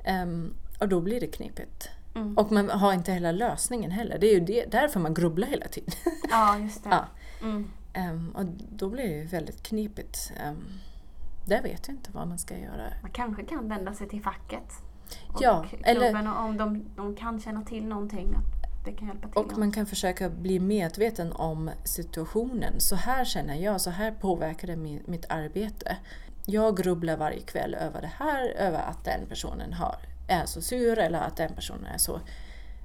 Ehm, 0.04 0.54
och 0.80 0.88
då 0.88 1.00
blir 1.00 1.20
det 1.20 1.26
knepigt. 1.26 1.88
Mm. 2.14 2.38
Och 2.38 2.52
man 2.52 2.70
har 2.70 2.92
inte 2.92 3.12
hela 3.12 3.32
lösningen 3.32 3.90
heller. 3.90 4.18
Det 4.18 4.26
är 4.26 4.34
ju 4.34 4.40
det, 4.40 4.64
därför 4.64 5.00
man 5.00 5.14
grubblar 5.14 5.48
hela 5.48 5.68
tiden. 5.68 5.94
Ja, 6.30 6.58
just 6.58 6.84
det. 6.84 6.90
Ja. 6.90 7.06
Mm. 7.42 7.70
Ehm, 7.92 8.30
och 8.36 8.44
då 8.70 8.88
blir 8.88 9.02
det 9.08 9.14
ju 9.14 9.24
väldigt 9.26 9.62
knepigt. 9.62 10.32
Ehm, 10.36 10.64
det 11.46 11.60
vet 11.60 11.88
jag 11.88 11.94
inte 11.96 12.10
vad 12.12 12.28
man 12.28 12.38
ska 12.38 12.58
göra. 12.58 12.92
Man 13.02 13.10
kanske 13.10 13.44
kan 13.44 13.68
vända 13.68 13.94
sig 13.94 14.08
till 14.08 14.22
facket. 14.22 14.72
Och 15.28 15.42
Ja, 15.42 15.64
eller- 15.82 16.38
om 16.38 16.56
de, 16.56 16.84
de 16.96 17.16
kan 17.16 17.40
känna 17.40 17.62
till 17.62 17.86
någonting. 17.86 18.36
Det 18.84 18.92
kan 18.92 19.08
hjälpa 19.08 19.28
till. 19.28 19.36
Och 19.38 19.58
man 19.58 19.72
kan 19.72 19.86
försöka 19.86 20.30
bli 20.30 20.60
medveten 20.60 21.32
om 21.32 21.70
situationen. 21.84 22.80
Så 22.80 22.96
här 22.96 23.24
känner 23.24 23.54
jag, 23.54 23.80
så 23.80 23.90
här 23.90 24.10
påverkar 24.12 24.68
det 24.68 24.76
min, 24.76 25.02
mitt 25.06 25.26
arbete. 25.28 25.96
Jag 26.46 26.76
grubblar 26.76 27.16
varje 27.16 27.40
kväll 27.40 27.74
över 27.74 28.00
det 28.00 28.10
här, 28.18 28.48
över 28.48 28.78
att 28.78 29.04
den 29.04 29.26
personen 29.28 29.72
har, 29.72 29.96
är 30.28 30.44
så 30.46 30.62
sur 30.62 30.98
eller 30.98 31.18
att 31.20 31.36
den 31.36 31.54
personen 31.54 31.86
är 31.86 31.98
så, 31.98 32.20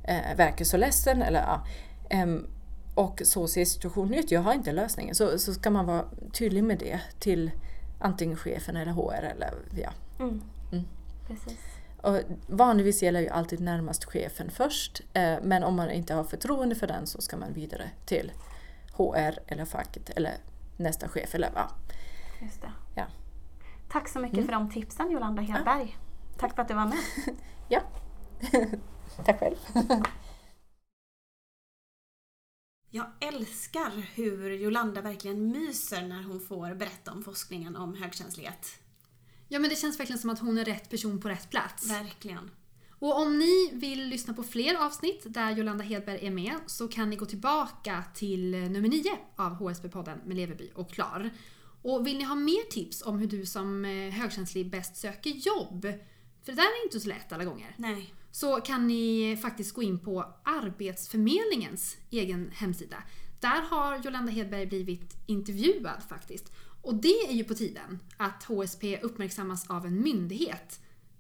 eh, 0.04 0.36
verkar 0.38 0.66
så 0.66 0.78
ledsen. 0.78 1.22
Eller, 1.22 1.40
ja. 1.42 1.66
Ehm, 2.10 2.48
och 2.98 3.22
så 3.26 3.48
ser 3.48 3.66
situationen 3.66 4.14
ut. 4.14 4.32
Jag 4.32 4.42
har 4.42 4.54
inte 4.54 4.72
lösningen. 4.72 5.16
Så, 5.16 5.40
så 5.40 5.54
ska 5.54 5.70
man 5.70 5.86
vara 5.86 6.06
tydlig 6.34 6.64
med 6.64 6.80
det 6.80 7.00
till 7.20 7.52
antingen 8.00 8.38
chefen 8.38 8.76
eller 8.76 8.92
HR. 8.92 9.24
Eller, 9.24 9.54
ja. 9.84 9.90
Mm. 10.20 10.42
Mm. 10.72 10.86
Precis. 11.28 11.58
Och 12.02 12.20
vanligtvis 12.48 13.04
gäller 13.04 13.20
ju 13.20 13.30
alltid 13.30 13.60
närmast 13.60 14.06
chefen 14.06 14.52
först, 14.52 15.02
eh, 15.14 15.36
men 15.42 15.64
om 15.64 15.76
man 15.76 15.92
inte 15.92 16.14
har 16.14 16.24
förtroende 16.24 16.76
för 16.76 16.88
den 16.88 17.08
så 17.08 17.22
ska 17.22 17.38
man 17.38 17.54
vidare 17.54 17.90
till 18.06 18.32
HR 18.94 19.40
eller 19.48 19.66
facket 19.66 20.10
eller 20.10 20.34
nästa 20.78 21.08
chef. 21.08 21.36
Eller, 21.36 21.50
ja. 21.56 21.70
Just 22.42 22.62
det. 22.62 22.72
Ja. 22.96 23.06
Tack 23.90 24.08
så 24.10 24.20
mycket 24.20 24.38
Mm. 24.38 24.46
för 24.48 24.54
de 24.54 24.70
tipsen 24.72 25.12
Jolanda 25.12 25.42
Hedberg. 25.42 25.98
Tack 26.38 26.56
för 26.56 26.62
att 26.62 26.68
du 26.68 26.74
var 26.74 26.86
med. 26.86 26.98
ja. 27.68 27.82
Tack 29.26 29.40
själv. 29.40 29.56
Jag 32.98 33.34
älskar 33.34 33.92
hur 34.14 34.52
Jolanda 34.52 35.02
verkligen 35.02 35.52
myser 35.52 36.08
när 36.08 36.24
hon 36.24 36.40
får 36.40 36.76
berätta 36.76 37.12
om 37.12 37.24
forskningen 37.24 37.76
om 37.76 37.96
högkänslighet. 37.96 38.80
Ja 39.48 39.60
men 39.60 39.70
det 39.70 39.76
känns 39.76 40.00
verkligen 40.00 40.20
som 40.20 40.30
att 40.30 40.40
hon 40.40 40.58
är 40.58 40.66
rätt 40.66 40.90
person 40.90 41.22
på 41.22 41.30
rätt 41.30 41.50
plats. 41.50 41.90
Verkligen. 41.90 42.52
Och 43.00 43.22
om 43.22 43.40
ni 43.40 43.70
vill 43.74 44.08
lyssna 44.08 44.34
på 44.34 44.44
fler 44.44 44.86
avsnitt 44.86 45.22
där 45.26 45.52
Jolanda 45.52 45.84
Hedberg 45.84 46.28
är 46.28 46.32
med 46.32 46.54
så 46.66 46.88
kan 46.88 47.10
ni 47.10 47.16
gå 47.16 47.26
tillbaka 47.26 48.04
till 48.14 48.52
nummer 48.52 48.90
9 48.90 49.18
av 49.36 49.52
HSB-podden 49.52 50.18
med 50.26 50.38
Leverby 50.38 50.72
och 50.76 50.92
Klar. 50.92 51.30
Och 51.82 52.08
vill 52.08 52.18
ni 52.18 52.24
ha 52.24 52.36
mer 52.36 52.70
tips 52.70 53.02
om 53.02 53.20
hur 53.20 53.28
du 53.28 53.46
som 53.46 53.86
eh, 53.86 54.12
högkänslig 54.12 54.70
bäst 54.70 54.98
söker 54.98 55.30
jobb, 55.30 55.82
för 56.44 56.52
det 56.52 56.56
där 56.56 56.64
är 56.64 56.84
inte 56.84 57.00
så 57.00 57.10
lätt 57.10 57.32
alla 57.32 57.46
gånger, 57.46 57.76
Nej. 57.78 58.14
Så 58.40 58.56
kan 58.56 58.88
ni 58.88 59.38
faktiskt 59.42 59.74
gå 59.74 59.84
in 59.84 60.00
på 60.00 60.26
Arbetsförmedlingens 60.44 61.98
egen 62.10 62.52
hemsida. 62.52 63.04
Där 63.40 63.62
har 63.62 64.02
Jolanda 64.04 64.32
Hedberg 64.32 64.66
blivit 64.66 65.16
intervjuad 65.26 66.04
faktiskt. 66.10 66.52
Och 66.82 66.96
det 66.96 67.30
är 67.30 67.34
ju 67.34 67.44
på 67.44 67.54
tiden 67.54 68.00
att 68.18 68.44
HSP 68.44 69.00
uppmärksammas 69.02 69.70
av 69.70 69.86
en 69.86 70.02
myndighet. 70.02 70.80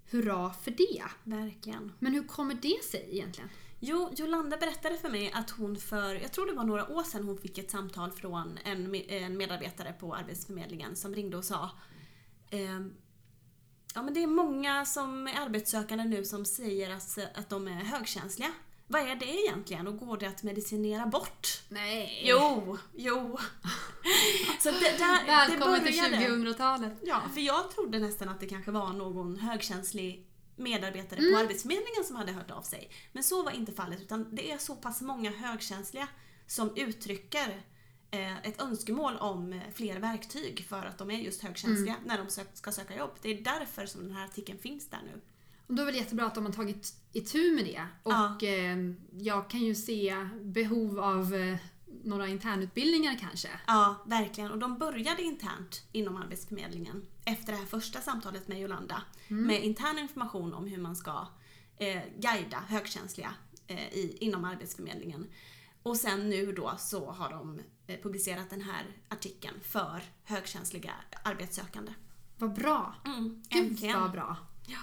Hurra 0.09 0.53
för 0.53 0.71
det! 0.71 1.03
Verkligen. 1.23 1.91
Men 1.99 2.13
hur 2.13 2.23
kommer 2.23 2.53
det 2.53 2.83
sig 2.83 3.09
egentligen? 3.11 3.49
Jo, 3.79 4.13
Jolanda 4.15 4.57
berättade 4.57 4.97
för 4.97 5.09
mig 5.09 5.31
att 5.33 5.49
hon 5.49 5.75
för, 5.75 6.15
jag 6.15 6.31
tror 6.31 6.45
det 6.45 6.53
var 6.53 6.63
några 6.63 6.91
år 6.91 7.03
sedan 7.03 7.23
hon 7.23 7.37
fick 7.37 7.57
ett 7.57 7.71
samtal 7.71 8.11
från 8.11 8.59
en, 8.63 8.95
en 8.95 9.37
medarbetare 9.37 9.93
på 9.99 10.15
Arbetsförmedlingen 10.15 10.95
som 10.95 11.15
ringde 11.15 11.37
och 11.37 11.45
sa 11.45 11.71
ehm, 12.49 12.93
Ja 13.97 14.03
men 14.03 14.13
det 14.13 14.23
är 14.23 14.27
många 14.27 14.85
som 14.85 15.27
är 15.27 15.41
arbetssökande 15.41 16.03
nu 16.03 16.25
som 16.25 16.45
säger 16.45 16.89
att, 16.89 17.17
att 17.33 17.49
de 17.49 17.67
är 17.67 17.71
högkänsliga. 17.83 18.51
Vad 18.87 19.01
är 19.01 19.15
det 19.15 19.25
egentligen 19.25 19.87
och 19.87 19.97
går 19.97 20.17
det 20.17 20.25
att 20.25 20.43
medicinera 20.43 21.05
bort? 21.05 21.47
Nej! 21.69 22.21
Jo, 22.25 22.77
jo. 22.95 23.37
Så 24.59 24.71
det, 24.71 24.79
där, 24.79 25.25
det 25.25 25.31
Välkommen 25.31 25.83
till 25.85 26.01
började. 26.01 26.27
2000-talet! 26.27 26.93
Ja, 27.01 27.21
för 27.33 27.41
jag 27.41 27.71
trodde 27.71 27.99
nästan 27.99 28.29
att 28.29 28.39
det 28.39 28.45
kanske 28.47 28.71
var 28.71 28.93
någon 28.93 29.39
högkänslig 29.39 30.27
medarbetare 30.55 31.19
Mm. 31.19 31.33
på 31.33 31.39
Arbetsförmedlingen 31.39 32.03
som 32.03 32.15
hade 32.15 32.31
hört 32.31 32.51
av 32.51 32.61
sig. 32.61 32.91
Men 33.11 33.23
så 33.23 33.43
var 33.43 33.51
inte 33.51 33.71
fallet, 33.71 34.01
utan 34.01 34.35
det 34.35 34.51
är 34.51 34.57
så 34.57 34.75
pass 34.75 35.01
många 35.01 35.31
högkänsliga 35.31 36.07
som 36.47 36.75
uttrycker 36.75 37.61
ett 38.43 38.61
önskemål 38.61 39.17
om 39.17 39.53
eh, 39.53 39.61
fler 39.73 39.99
verktyg 39.99 40.65
för 40.69 40.85
att 40.85 40.97
de 40.97 41.11
är 41.11 41.17
just 41.17 41.43
högkänsliga 41.43 41.95
Mm. 41.95 42.07
när 42.07 42.17
de 42.17 42.45
ska 42.53 42.71
söka 42.71 42.97
jobb. 42.97 43.11
Det 43.21 43.29
är 43.29 43.41
därför 43.43 43.85
som 43.85 44.01
den 44.03 44.11
här 44.11 44.25
artikeln 44.25 44.59
finns 44.59 44.89
där 44.89 44.99
nu. 45.05 45.21
Och 45.67 45.73
då 45.75 45.83
är 45.83 45.91
det 45.91 45.97
jättebra 45.97 46.25
att 46.25 46.35
de 46.35 46.45
har 46.45 46.53
tagit 46.53 46.93
itu 47.13 47.51
med 47.55 47.65
det. 47.65 47.81
Och 48.03 48.11
Ja. 48.13 48.37
eh, 48.41 48.77
jag 49.11 49.49
kan 49.49 49.59
ju 49.59 49.75
se 49.75 50.27
behov 50.41 50.99
av 50.99 51.33
eh, 51.35 51.57
några 52.03 52.27
internutbildningar 52.27 53.17
kanske. 53.19 53.49
Ja, 53.67 53.95
verkligen. 54.05 54.51
Och 54.51 54.57
de 54.57 54.77
började 54.77 55.21
internt 55.21 55.83
inom 55.91 56.17
Arbetsförmedlingen 56.17 57.05
efter 57.25 57.51
det 57.53 57.57
här 57.59 57.65
första 57.65 58.01
samtalet 58.01 58.47
med 58.47 58.59
Jolanda. 58.59 59.01
Med 59.27 59.63
intern 59.63 59.97
information 59.99 60.53
om 60.53 60.67
hur 60.67 60.77
man 60.77 60.95
ska 60.95 61.27
eh, 61.77 62.01
guida 62.17 62.57
högkänsliga 62.67 63.33
eh, 63.67 63.93
i, 63.93 64.17
inom 64.19 64.45
Arbetsförmedlingen. 64.45 65.27
Och 65.83 65.97
sen 65.97 66.29
nu 66.29 66.51
då 66.51 66.73
så 66.79 67.11
har 67.11 67.29
de 67.29 67.59
eh, 67.59 67.65
publicerat 67.87 68.49
den 68.49 68.61
här 68.61 68.85
artikeln 69.09 69.59
för 69.61 70.03
högkänsliga 70.23 70.93
arbetssökande. 71.23 71.93
Vad 72.37 72.53
bra! 72.53 72.95
Mm, 73.05 73.43
Gud 73.49 73.79
vad 73.79 74.11
bra! 74.11 74.37
Ja. 74.67 74.79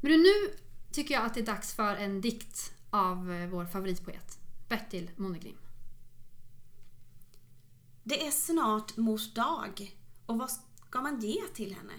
Men 0.00 0.12
nu 0.12 0.56
tycker 0.92 1.14
jag 1.14 1.24
att 1.24 1.34
det 1.34 1.40
är 1.40 1.46
dags 1.46 1.74
för 1.74 1.96
en 1.96 2.20
dikt 2.20 2.72
av 2.90 3.32
eh, 3.32 3.48
vår 3.48 3.66
favoritpoet, 3.66 4.38
Bertil 4.68 5.10
Monegrim. 5.16 5.58
Det 8.04 8.26
är 8.26 8.30
snart 8.30 8.96
mors 8.96 9.34
dag 9.34 9.96
och 10.26 10.38
vad 10.38 10.50
ska 10.50 11.00
man 11.00 11.20
ge 11.20 11.42
till 11.54 11.74
henne? 11.74 11.92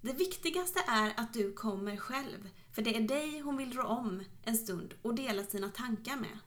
Det 0.00 0.12
viktigaste 0.12 0.80
är 0.86 1.12
att 1.16 1.32
du 1.32 1.52
kommer 1.52 1.96
själv, 1.96 2.48
för 2.72 2.82
det 2.82 2.96
är 2.96 3.00
dig 3.00 3.40
hon 3.40 3.56
vill 3.56 3.72
rå 3.72 3.86
om 3.86 4.24
en 4.42 4.56
stund 4.56 4.94
och 5.02 5.14
dela 5.14 5.44
sina 5.44 5.68
tankar 5.68 6.16
med. 6.16 6.38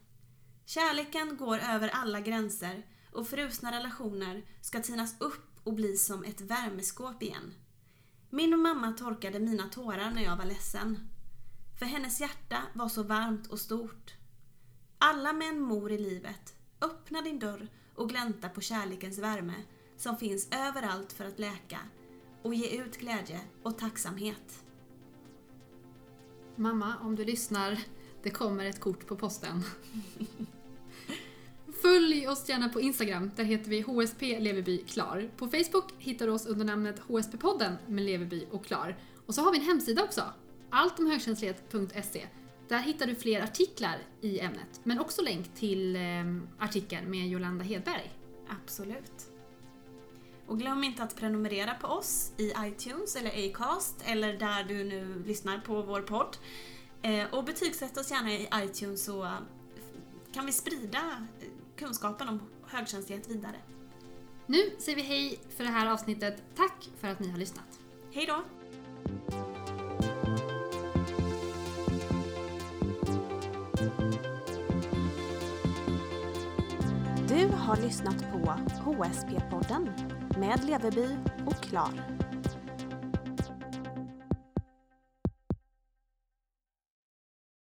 Kärleken 0.66 1.38
går 1.38 1.58
över 1.58 1.90
alla 1.90 2.20
gränser 2.20 2.86
och 3.14 3.28
frusna 3.28 3.72
relationer 3.72 4.46
ska 4.62 4.80
tinas 4.80 5.22
upp 5.22 5.60
och 5.64 5.74
bli 5.74 5.98
som 5.98 6.24
ett 6.24 6.42
värmeskåp 6.42 7.24
igen. 7.24 7.54
Min 8.30 8.60
mamma 8.60 8.92
torkade 8.92 9.40
mina 9.40 9.70
tårar 9.70 10.12
när 10.12 10.24
jag 10.24 10.38
var 10.38 10.46
ledsen. 10.46 11.00
För 11.80 11.86
hennes 11.86 12.22
hjärta 12.22 12.58
var 12.74 12.90
så 12.90 13.04
varmt 13.04 13.48
och 13.48 13.60
stort. 13.60 14.14
Alla 14.98 15.34
med 15.34 15.48
en 15.48 15.62
mor 15.62 15.92
i 15.92 15.98
livet, 15.98 16.56
öppna 16.82 17.22
din 17.22 17.40
dörr 17.40 17.68
och 17.96 18.10
glänta 18.10 18.50
på 18.50 18.62
kärlekens 18.62 19.20
värme 19.20 19.56
som 19.98 20.18
finns 20.18 20.48
överallt 20.52 21.14
för 21.14 21.26
att 21.26 21.40
läka 21.40 21.80
och 22.42 22.54
ge 22.54 22.82
ut 22.82 22.98
glädje 22.98 23.42
och 23.64 23.78
tacksamhet. 23.78 24.64
Mamma, 26.56 26.94
om 27.02 27.16
du 27.16 27.26
lyssnar, 27.26 27.80
det 28.24 28.30
kommer 28.30 28.66
ett 28.66 28.80
kort 28.80 29.08
på 29.08 29.16
posten. 29.16 29.64
Följ 31.84 32.28
oss 32.28 32.50
gärna 32.50 32.70
på 32.70 32.82
Instagram, 32.82 33.32
där 33.36 33.44
heter 33.44 33.70
vi 33.70 33.82
HSP 33.82 34.40
Leverby 34.40 34.78
Klar. 34.78 35.30
På 35.38 35.48
Facebook 35.48 35.94
hittar 35.98 36.28
du 36.28 36.32
oss 36.32 36.46
under 36.46 36.66
namnet 36.66 37.02
HSP-podden 37.08 37.76
med 37.88 38.04
Leverby 38.04 38.48
och 38.52 38.66
Klar. 38.66 38.98
Och 39.26 39.36
så 39.36 39.42
har 39.42 39.52
vi 39.52 39.58
en 39.58 39.66
hemsida 39.66 40.04
också, 40.04 40.24
alltomhögkänslighet.se. 40.70 42.28
Där 42.68 42.80
hittar 42.80 43.08
du 43.08 43.16
fler 43.16 43.42
artiklar 43.42 43.98
i 44.22 44.40
ämnet, 44.40 44.82
men 44.84 45.00
också 45.00 45.22
länk 45.22 45.56
till 45.56 45.96
eh, 45.96 46.02
artikeln 46.60 47.12
med 47.12 47.28
Jolanda 47.28 47.64
Hedberg. 47.64 48.14
Absolut. 48.64 49.28
Och 50.48 50.60
glöm 50.60 50.84
inte 50.84 51.04
att 51.04 51.16
prenumerera 51.16 51.74
på 51.74 51.88
oss 51.88 52.32
i 52.38 52.54
iTunes 52.60 53.16
eller 53.16 53.50
Acast 53.50 53.96
eller 54.06 54.34
där 54.34 54.64
du 54.64 54.84
nu 54.84 55.24
lyssnar 55.26 55.58
på 55.60 55.82
vår 55.82 56.02
podd. 56.02 56.38
Eh, 57.02 57.34
och 57.34 57.44
betygsätt 57.44 57.98
oss 57.98 58.12
gärna 58.12 58.34
i 58.34 58.50
iTunes 58.56 59.06
så 59.06 59.38
kan 60.34 60.46
vi 60.46 60.52
sprida 60.52 61.28
kunskapen 61.76 62.30
om 62.30 62.42
högkänslighet 62.68 63.30
vidare. 63.30 63.56
Nu 64.46 64.58
säger 64.80 64.96
vi 64.96 65.02
hej 65.02 65.40
för 65.58 65.64
det 65.64 65.70
här 65.70 65.92
avsnittet. 65.92 66.44
Tack 66.56 66.90
för 67.00 67.08
att 67.08 67.20
ni 67.20 67.30
har 67.30 67.38
lyssnat. 67.38 67.80
Hej 68.12 68.26
då! 68.26 68.44
Du 77.28 77.48
har 77.48 77.78
lyssnat 77.82 78.32
på 78.32 78.38
HSP-podden 78.86 79.90
med 80.40 80.64
Leverby 80.66 81.18
och 81.46 81.64
Klar. 81.64 82.23